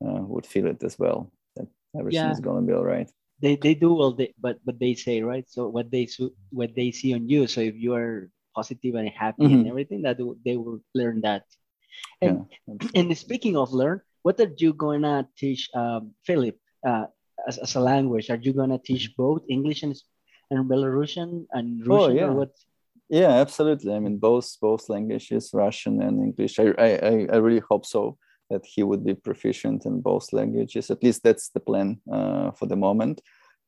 [0.05, 2.33] uh, would feel it as well that everything Yeah.
[2.33, 3.09] is going to be all right.
[3.41, 5.47] they they do all they, but but they say right.
[5.47, 6.09] So what they
[6.51, 7.47] what they see on you.
[7.47, 9.71] So if you are positive and happy and Mhm.
[9.71, 11.45] everything, that they will learn that.
[12.21, 12.91] And Yeah.
[12.99, 16.57] and speaking of learn, what are you gonna teach um, Philip
[16.89, 17.07] uh,
[17.47, 18.31] as, as a language?
[18.31, 19.95] Are you gonna teach both English and
[20.51, 21.93] and Belarusian and Russian?
[21.93, 22.29] Oh, Russian yeah.
[22.31, 22.53] or what?
[23.09, 23.93] Yeah, absolutely.
[23.95, 26.59] I mean, both both languages, Russian and English.
[26.59, 28.03] I, I I- I really hope so
[28.51, 30.91] that he would be proficient in both languages.
[30.91, 33.21] At least that's the plan uh, for the moment.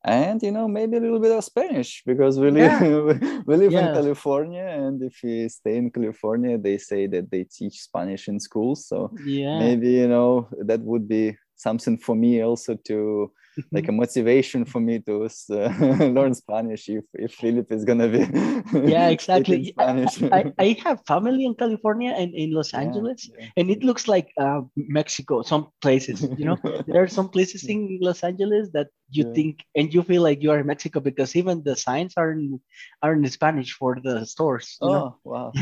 [0.07, 2.79] And you know, maybe a little bit of Spanish because we live
[3.47, 7.81] we live in California, and if we stay in California, they say that they teach
[7.81, 8.87] Spanish in schools.
[8.87, 9.59] So Yeah.
[9.59, 13.31] maybe you know that would be something for me also to
[13.71, 18.23] like a motivation for me to uh, learn Spanish if if Philip is gonna be
[18.83, 19.73] yeah, exactly.
[19.77, 19.93] I.
[20.31, 23.47] I, I have family in California and in Los Angeles, yeah.
[23.57, 25.41] and it looks like uh, Mexico.
[25.41, 26.57] Some places, you know,
[26.91, 29.33] there are some places in Los Angeles that you Yeah.
[29.33, 32.59] think and you feel like you are in Mexico because even the signs are in,
[33.01, 34.77] are in Spanish for the stores.
[34.81, 35.05] You know?
[35.05, 35.57] Oh wow!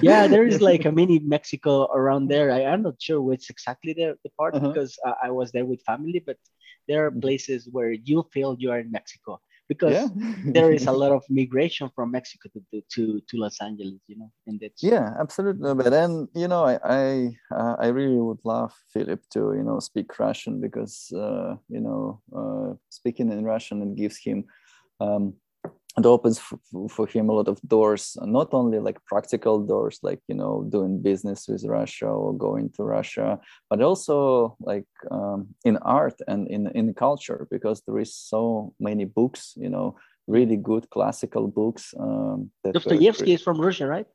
[0.00, 2.50] Yeah, there is like a mini Mexico around there.
[2.52, 4.62] I am not sure which exactly the, the part Uh-huh.
[4.62, 6.36] because uh, I was there with family, but
[6.90, 10.08] there are places where you feel you are in Mexico because yeah.
[10.56, 14.18] there is a lot of migration from Mexico to, to, to, to Los Angeles, you
[14.18, 17.04] know, and that's yeah absolutely but then you know i i
[17.58, 22.20] uh, i really would love philip to you know speak russian because uh, you know
[22.38, 24.38] uh, speaking in russian it gives him
[25.00, 25.34] um,
[25.98, 26.40] it opens
[26.88, 31.02] for him a lot of doors not only like practical doors like you know doing
[31.02, 33.38] business with russia or going to russia
[33.68, 39.04] but also like um, in art and in in culture because there is so many
[39.04, 39.96] books you know
[40.28, 44.06] really good classical books um, Dostoevsky is from Russia, right?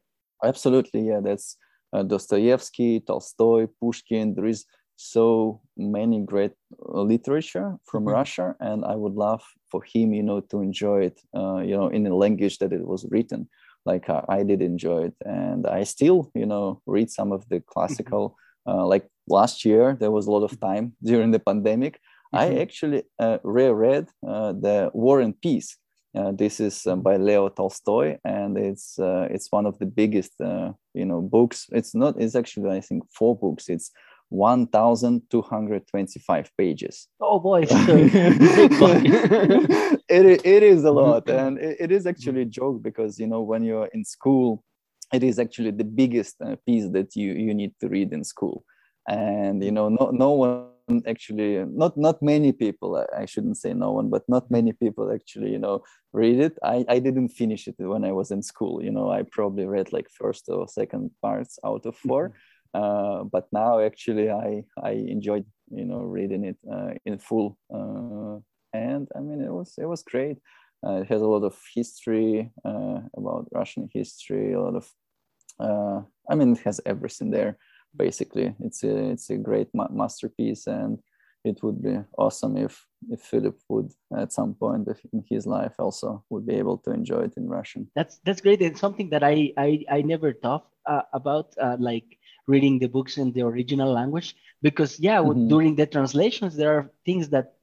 [0.44, 1.20] Absolutely, yeah.
[1.22, 1.58] That's
[1.94, 4.36] uh, Dostoevsky, Tolstoy, Pushkin.
[4.36, 4.66] There is
[4.96, 6.54] so many great
[6.94, 8.12] uh, literature from Mhm.
[8.12, 11.88] Russia, and I would love for him, you know, to enjoy it, uh, you know,
[11.90, 13.50] in a language that it was written,
[13.86, 17.60] like uh, I did enjoy it, and I still, you know, read some of the
[17.62, 18.36] classical.
[18.68, 22.00] Uh, like last year, there was a lot of time during the pandemic.
[22.34, 22.62] I Mhm.
[22.62, 25.78] actually uh, reread uh, the War and Peace.
[26.18, 30.72] Uh, this is by Leo Tolstoy, and it's uh, it's one of the biggest uh,
[30.94, 31.68] you know books.
[31.72, 32.16] It's not.
[32.20, 33.70] It's actually I think four books.
[33.70, 33.92] It's
[34.30, 37.08] one thousand two hundred twenty-five pages.
[37.22, 37.62] Oh boy,
[40.10, 43.42] it, it is a lot, and it, it is actually a joke because you know
[43.42, 44.64] when you're in school,
[45.14, 48.64] it is actually the biggest uh, piece that you you need to read in school,
[49.08, 50.68] and you know no no one
[51.08, 55.52] actually not not many people I, shouldn't say no one but not many people actually
[55.52, 56.58] you know read it.
[56.64, 58.84] I, I didn't finish it when i was in school.
[58.84, 62.34] You know i probably read like first or second parts out of 4
[62.76, 68.38] uh, but now actually i i enjoyed you know reading it uh, in full uh,
[68.74, 70.38] and i mean it was it was great
[70.86, 74.86] uh, it has a lot of history uh, about russian history a lot of
[76.32, 77.58] i mean it has everything there
[77.96, 81.00] basically it's a it's a great ma- masterpiece and
[81.46, 86.24] it would be awesome if if philip would at some point in his life also
[86.30, 88.62] would be able to enjoy it in russian That's that's great.
[88.62, 90.68] It's something that I I, I never thought
[91.14, 92.18] about, like
[92.48, 95.48] reading the books in the original language, because yeah, Mhm.
[95.48, 97.54] during the translations there are things that,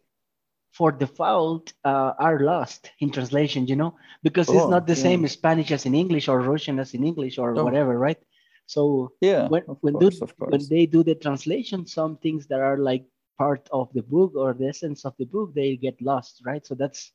[0.72, 3.66] for default, uh, are lost in translation.
[3.66, 5.02] You know, because it's Oh, not the yeah.
[5.06, 7.64] same in Spanish as in English or Russian as in English or Oh.
[7.64, 8.18] whatever, right?
[8.66, 12.78] So yeah, when when, course, do, when they do the translation, some things that are
[12.78, 13.04] like
[13.38, 16.64] part of the book or the essence of the book, they get lost, right?
[16.66, 17.12] So that's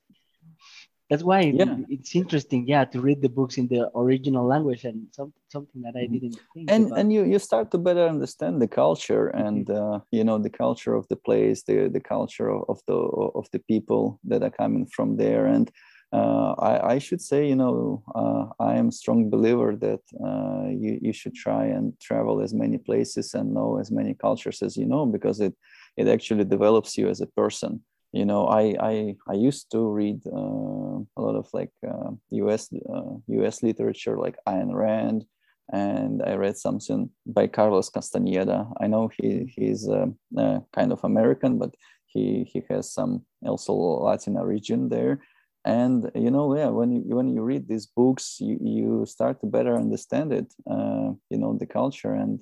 [1.10, 1.78] that's why yeah.
[1.88, 5.96] it's interesting, yeah, to read the books in the original language and some, something that
[5.96, 6.14] I mm-hmm.
[6.14, 6.72] didn't think.
[6.72, 7.00] And about.
[7.00, 10.96] and you you start to better understand the culture and uh, you know the culture
[10.96, 12.98] of the place, the the culture of, of the
[13.40, 15.46] of the people that are coming from there.
[15.46, 15.72] And
[16.12, 20.68] uh, I, I should say, you know, uh, I am a strong believer that uh,
[20.68, 24.76] you you should try and travel as many places and know as many cultures as
[24.76, 25.54] you know because it
[25.96, 27.82] it actually develops you as a person
[28.18, 32.12] you know i i, I used to read uh, a lot of like uh,
[32.54, 32.64] us
[32.96, 35.26] uh, us literature like Ayn rand
[35.72, 38.58] and i read something by carlos castaneda.
[38.84, 40.08] I know he he's uh,
[40.42, 41.76] uh, kind of american but
[42.08, 43.14] he he has some
[43.46, 43.74] also
[44.10, 45.20] latin origin there.
[45.66, 49.48] And you know yeah when you when you read these books you you start to
[49.58, 52.16] better understand it uh, you know the culture.
[52.24, 52.40] And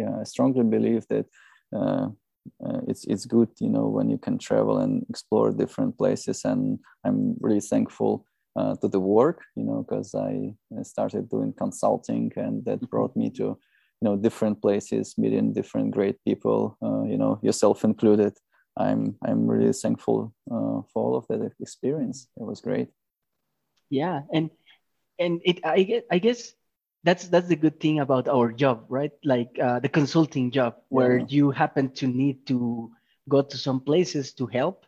[0.00, 1.26] yeah i strongly believe that
[1.78, 2.06] uh,
[2.64, 6.44] uh, it's it's good you know when you can travel and explore different places.
[6.44, 8.26] And i'm really thankful
[8.56, 12.86] uh, to the work you know because i started doing consulting and that mm-hmm.
[12.86, 17.84] brought me to you know different places meeting different great people uh, you know yourself
[17.84, 18.32] included.
[18.76, 22.28] I'm i'm really thankful uh, for all of that experience.
[22.40, 22.88] It was great.
[23.90, 24.50] Yeah and
[25.18, 26.54] and it i guess i guess
[27.04, 31.18] that's that's the good thing about our job right like uh, the consulting job where
[31.18, 31.26] yeah.
[31.28, 32.90] you happen to need to
[33.28, 34.86] go to some places to help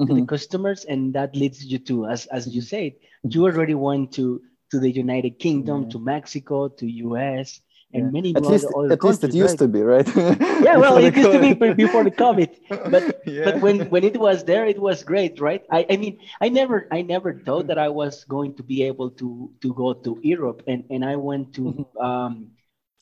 [0.00, 0.14] mm-hmm.
[0.14, 2.92] the customers and that leads you to as as you said
[3.24, 4.40] you already went to
[4.70, 5.88] to the united kingdom yeah.
[5.88, 6.86] to mexico to
[7.16, 7.60] us
[7.94, 8.10] and yeah.
[8.10, 9.58] many at least, at least it used right?
[9.58, 10.08] to be right
[10.66, 12.50] yeah well it used to be before the covid
[12.90, 13.44] but yeah.
[13.44, 16.88] but when when it was there it was great right I, I mean i never
[16.90, 20.62] i never thought that i was going to be able to to go to europe
[20.66, 22.04] and and i went to mm-hmm.
[22.04, 22.50] um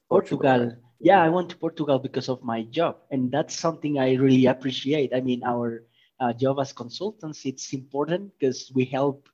[0.08, 0.76] portugal, portugal.
[1.00, 5.10] yeah i went to portugal because of my job and that's something i really appreciate
[5.14, 5.84] i mean our
[6.20, 9.28] uh, job as consultants it's important because we help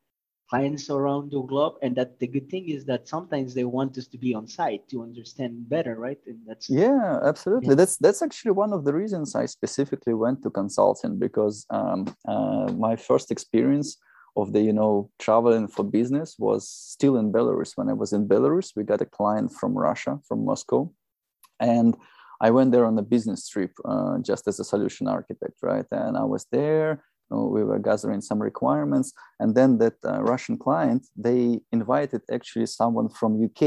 [0.49, 4.07] clients around the globe and that the good thing is that sometimes they want us
[4.07, 6.19] to be on site to understand better right?
[6.27, 7.71] And that's yeah absolutely.
[7.71, 7.75] Yeah.
[7.75, 12.73] that's that's actually one of the reasons i specifically went to consulting because um, uh,
[12.73, 13.99] my first experience
[14.37, 17.73] of the you know traveling for business was still in belarus.
[17.77, 20.91] When i was in belarus we got a client from russia from moscow
[21.61, 21.97] and
[22.41, 25.87] i went there on a business trip uh, just as a solution architect right?
[25.91, 31.07] And i was there we were gathering some requirements and then that uh, russian client
[31.17, 33.61] they invited actually someone from uk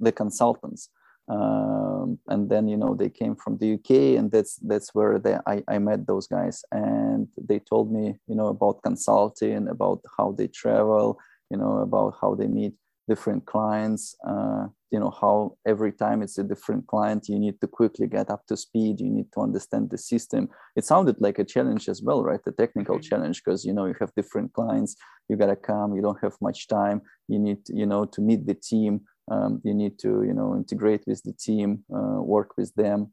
[0.00, 0.90] the consultants.
[1.28, 5.36] Um, and then you know they came from the uk and that's that's where they,
[5.44, 10.30] I, I met those guys and they told me you know about consulting about how
[10.38, 11.18] they travel
[11.50, 12.74] you know about how they meet
[13.08, 17.66] different clients uh, you know how every time it's a different client you need to
[17.66, 21.44] quickly get up to speed you need to understand the system it sounded like a
[21.44, 23.08] challenge as well right a technical mm-hmm.
[23.08, 24.96] challenge because you know you have different clients
[25.28, 28.54] you gotta come you don't have much time you need you know to meet the
[28.54, 29.00] team
[29.30, 33.12] um, you need to you know integrate with the team uh, work with them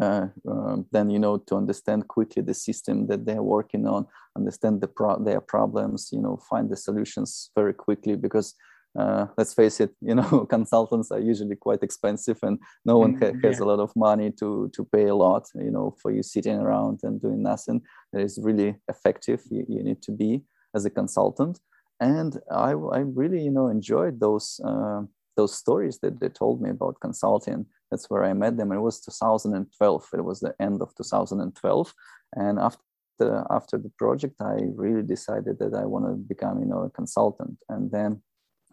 [0.00, 4.06] uh, um, then you know to understand quickly the system that they're working on
[4.36, 8.54] understand the pro- their problems you know find the solutions very quickly because
[8.98, 13.32] uh, let's face it you know consultants are usually quite expensive and no one ha-
[13.42, 13.64] has yeah.
[13.64, 17.00] a lot of money to to pay a lot you know for you sitting around
[17.02, 17.80] and doing nothing
[18.12, 20.42] that is really effective you, you need to be
[20.74, 21.60] as a consultant.
[22.00, 25.02] And i, I really you know enjoyed those uh,
[25.36, 27.66] those stories that they told me about consulting.
[27.90, 28.72] That's where i met them.
[28.72, 31.94] It was 2012 it was the end of 2012
[32.34, 32.82] and after
[33.20, 36.90] the, after the project i really decided that i want to become you know a
[36.90, 37.58] consultant.
[37.68, 38.22] And then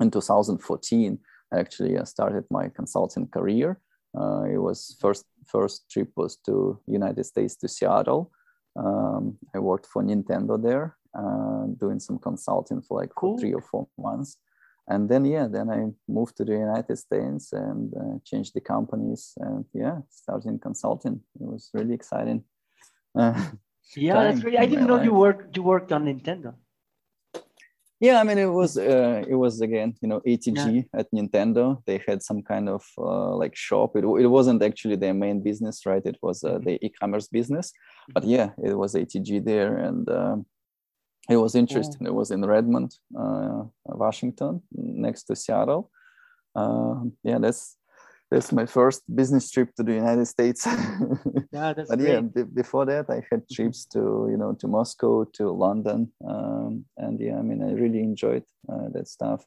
[0.02, 1.20] in 2014
[1.54, 3.80] actually i started my consulting career.
[4.20, 8.32] Uh, it was first first trip was to united states to seattle.
[8.76, 13.38] Um, i worked for nintendo there uh, doing some consulting for like cool.
[13.38, 14.38] three or four months.
[14.88, 15.82] And then yeah then i
[16.18, 21.22] moved to the united states and uh, changed the companies and yeah starting consulting.
[21.40, 22.44] It was really exciting.
[23.96, 25.06] Yeah that's really i didn't know life.
[25.08, 26.54] you worked you worked on nintendo
[28.02, 31.00] yeah i mean it was uh, it was again you know atg yeah.
[31.00, 31.82] at nintendo.
[31.86, 33.96] They had some kind of uh, like shop.
[33.96, 36.06] It, it wasn't actually their main business right?
[36.06, 36.66] It was uh, mm-hmm.
[36.66, 37.72] the e-commerce business.
[38.14, 38.38] But mm-hmm.
[38.38, 40.46] yeah it was atg there and um,
[41.30, 42.08] it was interesting.
[42.08, 45.92] It was in redmond uh, washington next to seattle.
[46.56, 47.78] Um, yeah that's
[48.32, 50.66] that's my first business trip to the United States.
[51.52, 52.08] yeah, that's but great.
[52.08, 56.86] yeah, b- before that, I had trips to you know to Moscow, to London, um,
[56.98, 59.46] and yeah, I mean, I really enjoyed uh, that stuff.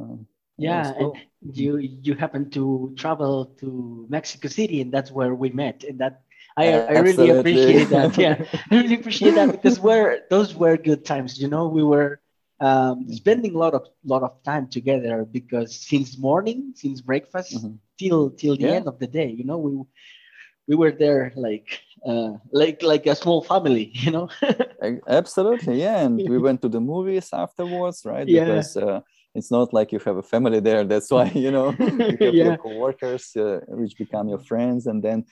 [0.00, 0.26] Um,
[0.58, 1.14] Yeah, cool.
[1.42, 5.98] and you you happen to travel to Mexico City, and that's where we met, and
[6.00, 6.22] that
[6.56, 8.16] I, I really appreciate that.
[8.18, 11.40] Yeah, I really appreciate that because we're those were good times.
[11.40, 12.20] You know, we were
[12.62, 13.12] um, mm-hmm.
[13.12, 17.74] spending a lot of lot of time together because since morning, since breakfast mm-hmm.
[17.98, 18.78] till till the yeah.
[18.78, 19.72] end of the day, you know, we
[20.68, 24.28] we were there like uh, like like a small family, you know.
[25.08, 28.28] Absolutely, yeah, and we went to the movies afterwards, right?
[28.28, 28.44] Yeah.
[28.44, 29.00] Because uh,
[29.34, 30.84] it's not like you have a family there.
[30.84, 32.44] That's why you know you have yeah.
[32.44, 35.24] your coworkers, uh, which become your friends, and then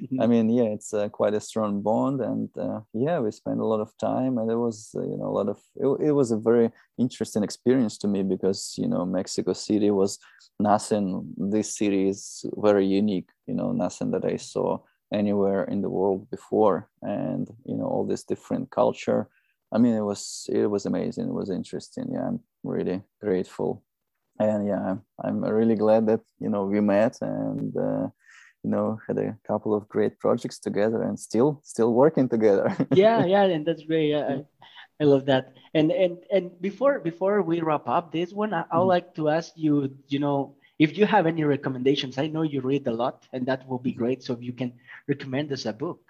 [0.00, 0.20] Mm-hmm.
[0.20, 3.66] I mean, yeah, it's uh, quite a strong bond, and uh, yeah, we spent a
[3.66, 6.30] lot of time, and it was uh, you know a lot of it, it, was
[6.30, 10.18] a very interesting experience to me because you know Mexico City was
[10.58, 11.32] nothing.
[11.36, 14.78] This city is very unique, you know, nothing that I saw
[15.12, 19.28] anywhere in the world before, and you know all this different culture.
[19.72, 21.28] I mean, it was it was amazing.
[21.28, 22.10] It was interesting.
[22.12, 23.82] Yeah, I'm really grateful,
[24.38, 28.08] and yeah, I'm, I'm really glad that you know we met and uh,
[28.62, 32.74] you know had a couple of great projects together and still still working together.
[32.94, 34.14] Yeah yeah and that's great.
[34.14, 34.44] I,
[35.00, 35.54] I love that.
[35.74, 38.88] And and and before before we wrap up this one I, I would mm-hmm.
[38.88, 42.18] like to ask you you know if you have any recommendations.
[42.18, 44.02] I know you read a lot and that will be mm-hmm.
[44.02, 44.22] great.
[44.22, 44.72] So if you can
[45.08, 46.02] recommend us a book.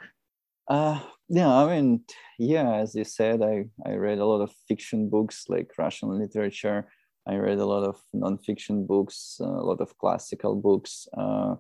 [0.69, 2.05] Uh yeah i mean
[2.39, 6.87] yeah as you said i i read a lot of fiction books like russian literature.
[7.29, 11.09] I read a lot of non-fiction books uh, a lot of classical books.
[11.17, 11.57] Uh,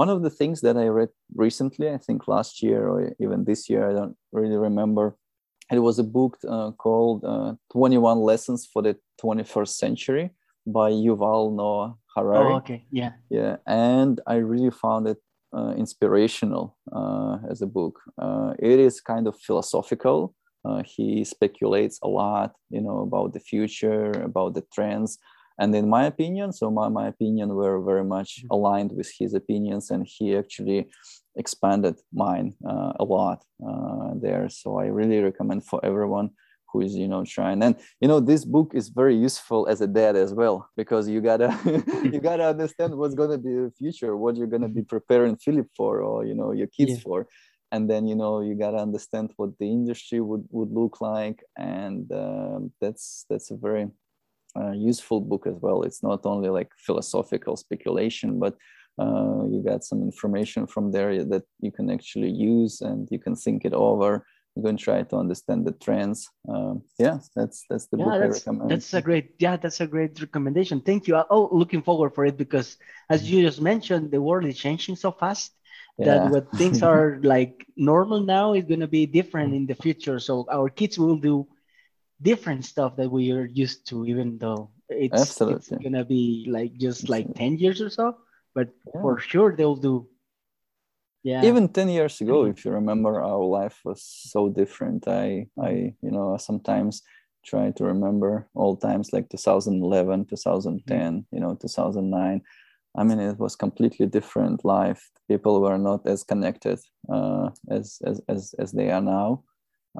[0.00, 3.68] one of the things that I read recently, I think last year or even this
[3.68, 5.16] year, I don't really remember.
[5.72, 10.30] It was a book uh, called uh, 21 Lessons for the 21st Century
[10.64, 12.52] by Yuval Noah Harari.
[12.52, 12.84] Oh, okay.
[12.92, 13.12] Yeah.
[13.28, 13.56] Yeah.
[13.66, 15.18] And I really found it
[15.52, 17.98] uh, inspirational uh, as a book.
[18.16, 20.32] Uh, it is kind of philosophical.
[20.64, 25.18] Uh, he speculates a lot, you know, about the future, about the trends
[25.58, 28.52] and in my opinion so my, my opinion were very much mm-hmm.
[28.52, 30.88] aligned with his opinions and he actually
[31.36, 36.30] expanded mine uh, a lot uh, there so i really recommend for everyone
[36.70, 39.86] who is you know trying and you know this book is very useful as a
[39.86, 41.50] dad as well because you gotta
[42.12, 44.96] you gotta understand what's gonna be the future what you're gonna be mm-hmm.
[44.96, 46.98] preparing philip for or you know your kids yeah.
[46.98, 47.26] for
[47.72, 52.10] and then you know you gotta understand what the industry would would look like and
[52.12, 53.88] um, that's that's a very
[54.56, 55.82] uh, useful book as well.
[55.82, 58.56] It's not only like philosophical speculation, but
[58.98, 63.36] uh, you got some information from there that you can actually use and you can
[63.36, 64.26] think it over.
[64.56, 66.28] You can try to understand the trends.
[66.48, 68.70] Um, yeah, that's that's the yeah, book that's, I recommend.
[68.70, 70.80] That's a great yeah, that's a great recommendation.
[70.80, 71.22] Thank you.
[71.30, 72.76] Oh, looking forward for it because
[73.08, 75.52] as you just mentioned, the world is changing so fast
[75.96, 76.06] yeah.
[76.06, 80.18] that what things are like normal now is going to be different in the future.
[80.18, 81.46] So our kids will do
[82.20, 85.56] different stuff that we are used to, even though it's, Absolutely.
[85.56, 88.16] it's gonna be like just like 10 years or so,
[88.54, 89.00] but yeah.
[89.00, 90.08] for sure they'll do.
[91.22, 91.44] Yeah.
[91.44, 95.06] Even 10 years ago, if you remember, our life was so different.
[95.08, 97.02] I, I, you know, sometimes
[97.44, 101.34] try to remember old times like 2011, 2010, mm-hmm.
[101.34, 102.42] you know, 2009.
[102.96, 105.10] I mean, it was completely different life.
[105.28, 106.78] People were not as connected
[107.12, 109.44] uh, as, as, as, as they are now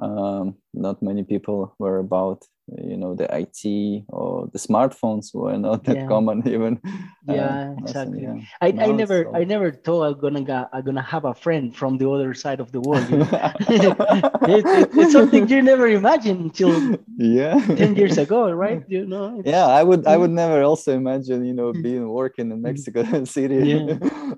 [0.01, 2.45] um, not many people were about
[2.77, 6.07] you know the IT or the smartphones were not that yeah.
[6.07, 6.79] common even.
[7.27, 8.21] Yeah, uh, exactly.
[8.21, 8.35] Yeah.
[8.61, 9.35] I, I never so.
[9.35, 12.59] I never thought I'm gonna get, I'm gonna have a friend from the other side
[12.59, 13.09] of the world.
[13.09, 13.29] You know?
[13.61, 18.83] it, it, it's something you never imagined until yeah ten years ago, right?
[18.87, 19.41] You know.
[19.45, 23.97] Yeah, I would I would never also imagine you know being working in Mexico City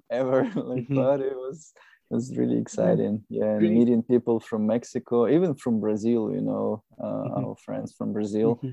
[0.10, 0.44] ever.
[0.44, 0.96] Like, mm-hmm.
[0.96, 1.74] but it was
[2.12, 3.24] was really exciting.
[3.30, 7.46] Yeah and meeting people from mexico even from brazil you know uh, mm-hmm.
[7.46, 8.56] our friends from brazil.
[8.56, 8.72] Mm-hmm.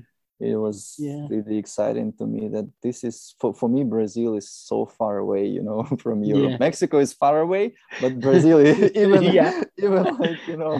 [0.51, 1.27] it was yeah.
[1.29, 5.45] really exciting to me that this is for, for me brazil is so far away
[5.45, 6.51] you know from europe.
[6.51, 6.57] Yeah.
[6.57, 8.59] mexico is far away but brazil
[9.03, 9.63] even yeah.
[9.77, 10.73] even like you know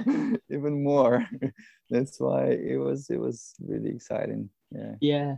[0.50, 1.28] even more.
[1.90, 4.50] That's why it was it was really exciting.
[4.72, 4.96] Yeah.
[5.02, 5.36] Yeah.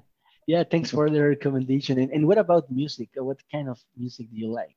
[0.48, 1.98] Yeah thanks for the recommendation.
[2.02, 3.10] And, and what about music?
[3.16, 4.76] What kind of music do you like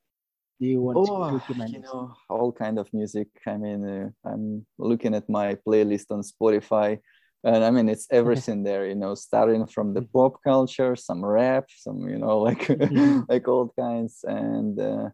[0.64, 1.72] do you want oh, to recommend?
[1.74, 3.28] You know, all kind of music.
[3.46, 7.00] I mean, uh, I'm looking at my playlist on Spotify,
[7.44, 8.86] and I mean, it's everything there.
[8.86, 10.18] You know, starting from the mm-hmm.
[10.18, 13.20] pop culture, some rap, some you know, like mm-hmm.
[13.28, 15.08] like all kinds, and uh,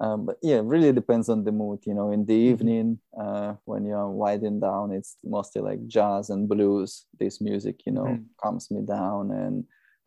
[0.00, 1.80] um, but yeah, really depends on the mood.
[1.86, 2.52] You know, in the mm-hmm.
[2.52, 7.06] evening, uh, when you're winding down, it's mostly like jazz and blues.
[7.20, 8.24] This music, you know, mm-hmm.
[8.42, 9.64] calms me down and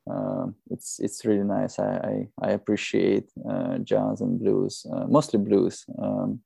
[0.10, 1.80] uh, it's it's really nice.
[1.80, 5.86] I I, I appreciate uh, jazz and blues, uh, mostly blues.
[6.02, 6.42] Um,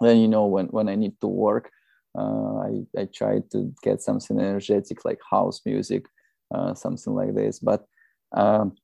[0.00, 1.70] then you know when when I need to work,
[2.16, 6.06] uh, I I try to get something energetic like house music,
[6.54, 7.58] uh, something like this.
[7.58, 7.84] But
[8.36, 8.76] um,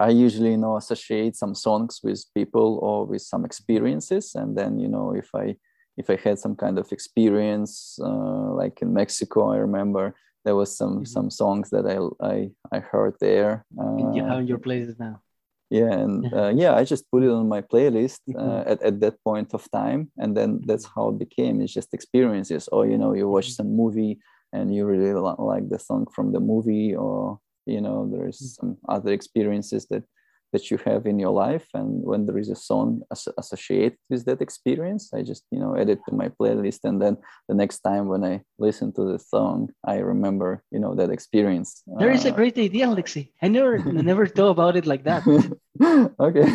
[0.00, 4.80] I usually you know associate some songs with people or with some experiences, and then
[4.80, 5.56] you know if I
[5.96, 10.14] if I had some kind of experience, uh, like in Mexico, I remember
[10.44, 11.04] there was some mm-hmm.
[11.04, 13.64] some songs that I I, I heard there.
[13.78, 15.20] Uh, you have your playlist now.
[15.70, 18.70] Yeah, and uh, yeah, I just put it on my playlist uh, mm-hmm.
[18.70, 21.62] at, at that point of time, and then that's how it became.
[21.62, 22.68] It's just experiences.
[22.68, 23.62] Or you know, you watch mm-hmm.
[23.62, 24.18] some movie
[24.52, 28.66] and you really like the song from the movie, or you know, there's mm-hmm.
[28.66, 30.04] some other experiences that
[30.52, 34.24] that you have in your life and when there is a song as- associated with
[34.26, 37.16] that experience i just you know add it to my playlist and then
[37.48, 41.82] the next time when i listen to the song i remember you know that experience.
[41.98, 43.78] There is uh, a great idea alexei i never
[44.12, 45.22] never thought about it like that.
[46.28, 46.46] Okay.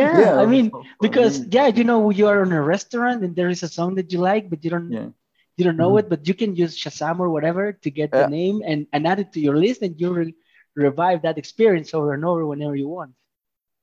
[0.00, 0.70] Yeah, yeah, i mean
[1.00, 4.12] because yeah you know you are in a restaurant and there is a song that
[4.12, 5.08] you like but you don't yeah.
[5.56, 6.06] you don't know mm-hmm.
[6.06, 9.20] it but you can use shazam or whatever to get the name and, and add
[9.20, 10.34] it to your list and you re-
[10.74, 13.14] revive that experience over and over whenever you want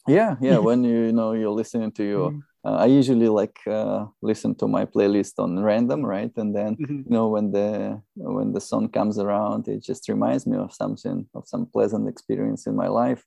[0.07, 2.41] yeah yeah when you, you know you're listening to your mm.
[2.65, 6.97] uh, i usually like uh, listen to my playlist on random right and then mm-hmm.
[7.05, 11.27] you know when the when the song comes around it just reminds me of something
[11.35, 13.23] of some pleasant experience in my life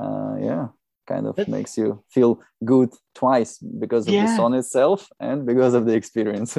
[0.00, 0.68] uh, yeah
[1.06, 1.48] kind of That's...
[1.48, 4.26] makes you feel good twice because of yeah.
[4.26, 6.56] the song itself and because of the experience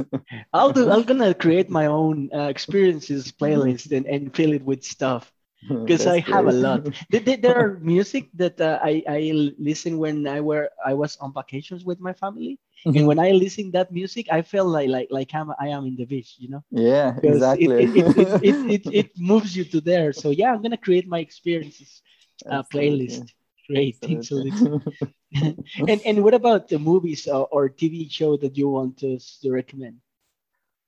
[0.53, 4.83] i'll do i'm gonna create my own uh, experiences playlist and, and fill it with
[4.83, 5.31] stuff
[5.69, 6.89] because I have a lot.
[7.09, 11.33] there, there are music that uh, I, I listen when I were I was on
[11.33, 12.97] vacations with my family, mm-hmm.
[12.97, 15.95] and when I listen that music, I feel like like like I'm, I am in
[15.95, 16.63] the beach, you know.
[16.71, 17.83] Yeah, exactly.
[17.83, 20.13] It it, it, it, it, it, moves you to there.
[20.13, 22.01] So yeah, I'm gonna create my experiences
[22.49, 23.29] uh, playlist.
[23.69, 28.97] Great, thanks, and and what about the movies or, or TV show that you want
[28.99, 30.01] to, to recommend?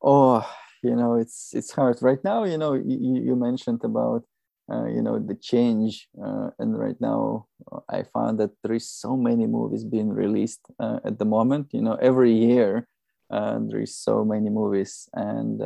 [0.02, 0.44] Oh,
[0.82, 2.44] you know, it's it's hard right now.
[2.44, 4.26] You know, you, you mentioned about
[4.74, 8.90] uh, you know the change uh, and right now uh, i found that there is
[8.90, 12.88] so many movies being released uh, at the moment you know every year
[13.30, 15.62] uh, there is so many movies and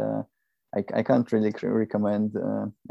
[0.75, 2.35] I, I, can't really recommend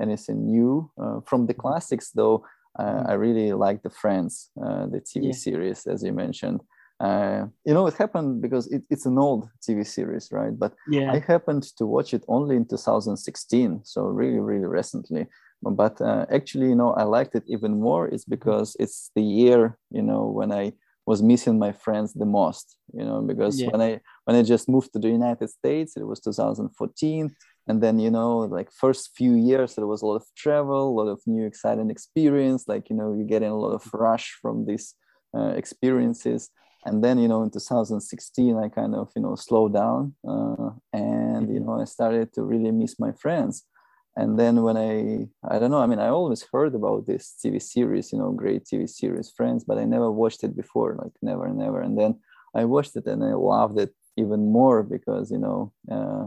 [0.01, 0.91] anything new
[1.27, 2.39] from the classics though
[2.79, 3.11] mm-hmm.
[3.11, 5.33] i really like the friends the tv yeah.
[5.33, 6.61] series as you mentioned
[7.01, 11.13] uh, you know it happened because it, it's an old tv series right but yeah.
[11.13, 15.27] i happened to watch it only in 2016 so really really recently
[15.71, 19.79] but uh, actually you know i liked it even more it's because it's the year
[19.91, 20.73] you know when i
[21.07, 23.69] was missing my friends the most you know because yeah.
[23.71, 27.35] when i when i just moved to the united states it was 2014
[27.69, 30.97] and then you know like first few years there was a lot of travel a
[31.01, 34.67] lot of new exciting experience like you know you're getting a lot of rush from
[34.67, 34.95] these
[35.37, 36.51] uh, experiences
[36.85, 41.49] and then you know in 2016 i kind of you know slowed down uh, and
[41.49, 41.67] you mm-hmm.
[41.67, 43.65] know i started to really miss my friends
[44.17, 47.61] and then when i i don't know i mean i always heard about this tv
[47.61, 51.49] series you know great tv series friends but i never watched it before like never
[51.49, 51.81] never.
[51.81, 52.19] And then
[52.55, 56.27] i watched it and i loved it even more because you know uh,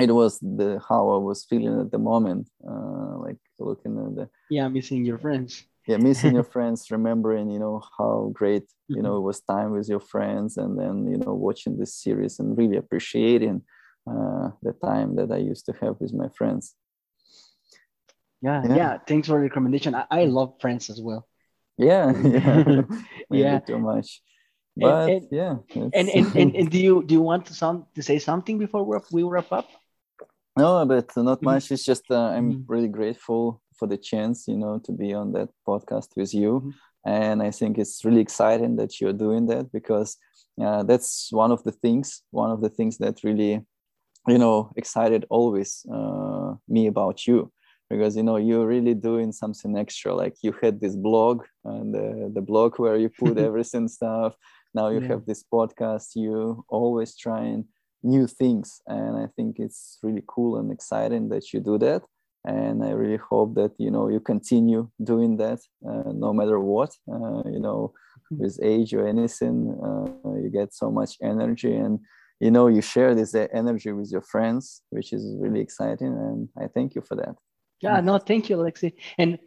[0.00, 4.28] it was the how i was feeling at the moment uh, like looking at the
[4.50, 5.64] yeah missing your friends.
[5.86, 9.24] Yeah missing your friends remembering you know how great you know mm-hmm.
[9.24, 12.76] it was time with your friends and then you know watching this series and really
[12.76, 13.62] appreciating
[14.10, 16.74] uh, the time that i used to have with my friends
[18.42, 18.98] yeah, yeah, yeah.
[19.06, 19.94] Thanks for the recommendation.
[19.94, 21.26] I, I love Friends as well.
[21.78, 22.82] Yeah, yeah,
[23.30, 23.58] yeah.
[23.60, 24.20] Too much.
[24.76, 25.54] But and, and, yeah.
[25.74, 28.84] And, and, and and do you do you want to sound to say something before
[29.12, 29.68] we wrap up?
[30.56, 31.44] No, but not mm-hmm.
[31.44, 31.70] much.
[31.70, 32.72] It's just uh, I'm mm-hmm.
[32.72, 36.60] really grateful for the chance, you know, to be on that podcast with you.
[36.60, 36.70] Mm-hmm.
[37.04, 40.16] And I think it's really exciting that you're doing that because
[40.62, 43.64] uh, that's one of the things, one of the things that really,
[44.28, 47.50] you know, excited always uh, me about you
[47.92, 52.32] because you know you're really doing something extra like you had this blog and the,
[52.34, 54.34] the blog where you put everything stuff.
[54.74, 55.08] Now you yeah.
[55.08, 57.66] have this podcast you always trying
[58.02, 58.80] new things.
[58.86, 62.02] And i think it's really cool and exciting that you do that.
[62.44, 66.90] And i really hope that you know you continue doing that uh, no matter what
[67.14, 67.92] uh, you know
[68.32, 68.42] mm-hmm.
[68.42, 69.56] with age or anything
[69.86, 71.74] uh, you get so much energy.
[71.76, 72.00] And
[72.40, 76.12] you know you share this energy with your friends which is really exciting.
[76.26, 77.36] And i thank you for that
[77.82, 78.94] yeah, no, thank you, Alexei.
[79.18, 79.38] And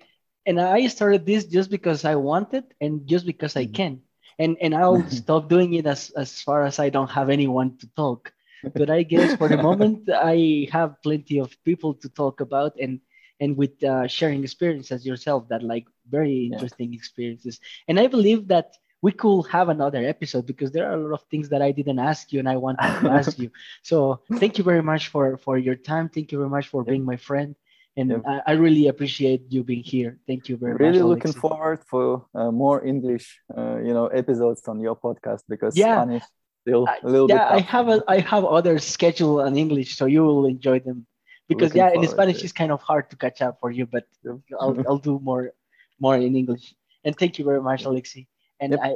[0.46, 3.74] and I started this just because I wanted and just because I mm-hmm.
[3.74, 4.02] can.
[4.38, 7.88] And and I'll stop doing it as as far as I don't have anyone to
[7.96, 8.32] talk.
[8.74, 13.00] But I guess for the moment I have plenty of people to talk about and
[13.40, 16.98] and with uh, sharing experiences yourself that like very interesting yeah.
[16.98, 17.60] experiences.
[17.88, 21.24] And I believe that we could have another episode because there are a lot of
[21.30, 23.52] things that I didn't ask you and I want to ask you.
[23.84, 26.10] So thank you very much for for your time.
[26.10, 27.56] Thank you very much for being my friend
[27.98, 28.22] And Yep.
[28.28, 30.20] I, I really appreciate you being here.
[30.28, 30.96] Thank you very really much.
[31.00, 35.78] Really looking forward for uh, more English, uh, you know, episodes on your podcast because
[35.78, 36.02] Yeah.
[36.04, 36.24] Spanish
[36.64, 37.62] still I- a little yeah, I bit.
[37.62, 37.70] tough.
[37.76, 41.08] have a, I have others scheduled in English, so you will enjoy them.
[41.48, 44.06] Because Looking yeah, in Spanish it's kind of hard to catch up for you, but
[44.26, 44.38] Yep.
[44.60, 45.54] I'll I'll do more
[46.00, 46.74] more in English.
[47.06, 48.28] And thank you very much, Alexei.
[48.60, 48.80] And Yep.
[48.84, 48.90] I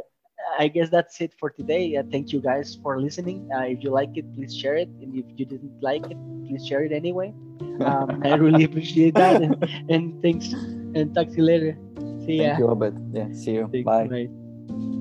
[0.58, 1.96] I guess that's it for today.
[1.96, 3.50] Uh, thank you guys for listening.
[3.56, 6.18] Uh, if you like it, please share it, and if you didn't like it,
[6.48, 7.34] please share it anyway.
[7.80, 9.42] Um, I really appreciate that.
[9.42, 9.56] And,
[9.90, 10.52] and thanks.
[10.52, 11.78] And talk to you later.
[12.26, 12.50] See ya.
[12.50, 12.94] Thank you, Robert.
[13.14, 13.70] Yeah, see you.
[13.72, 14.08] Thanks, Bye.
[14.08, 14.99] bye.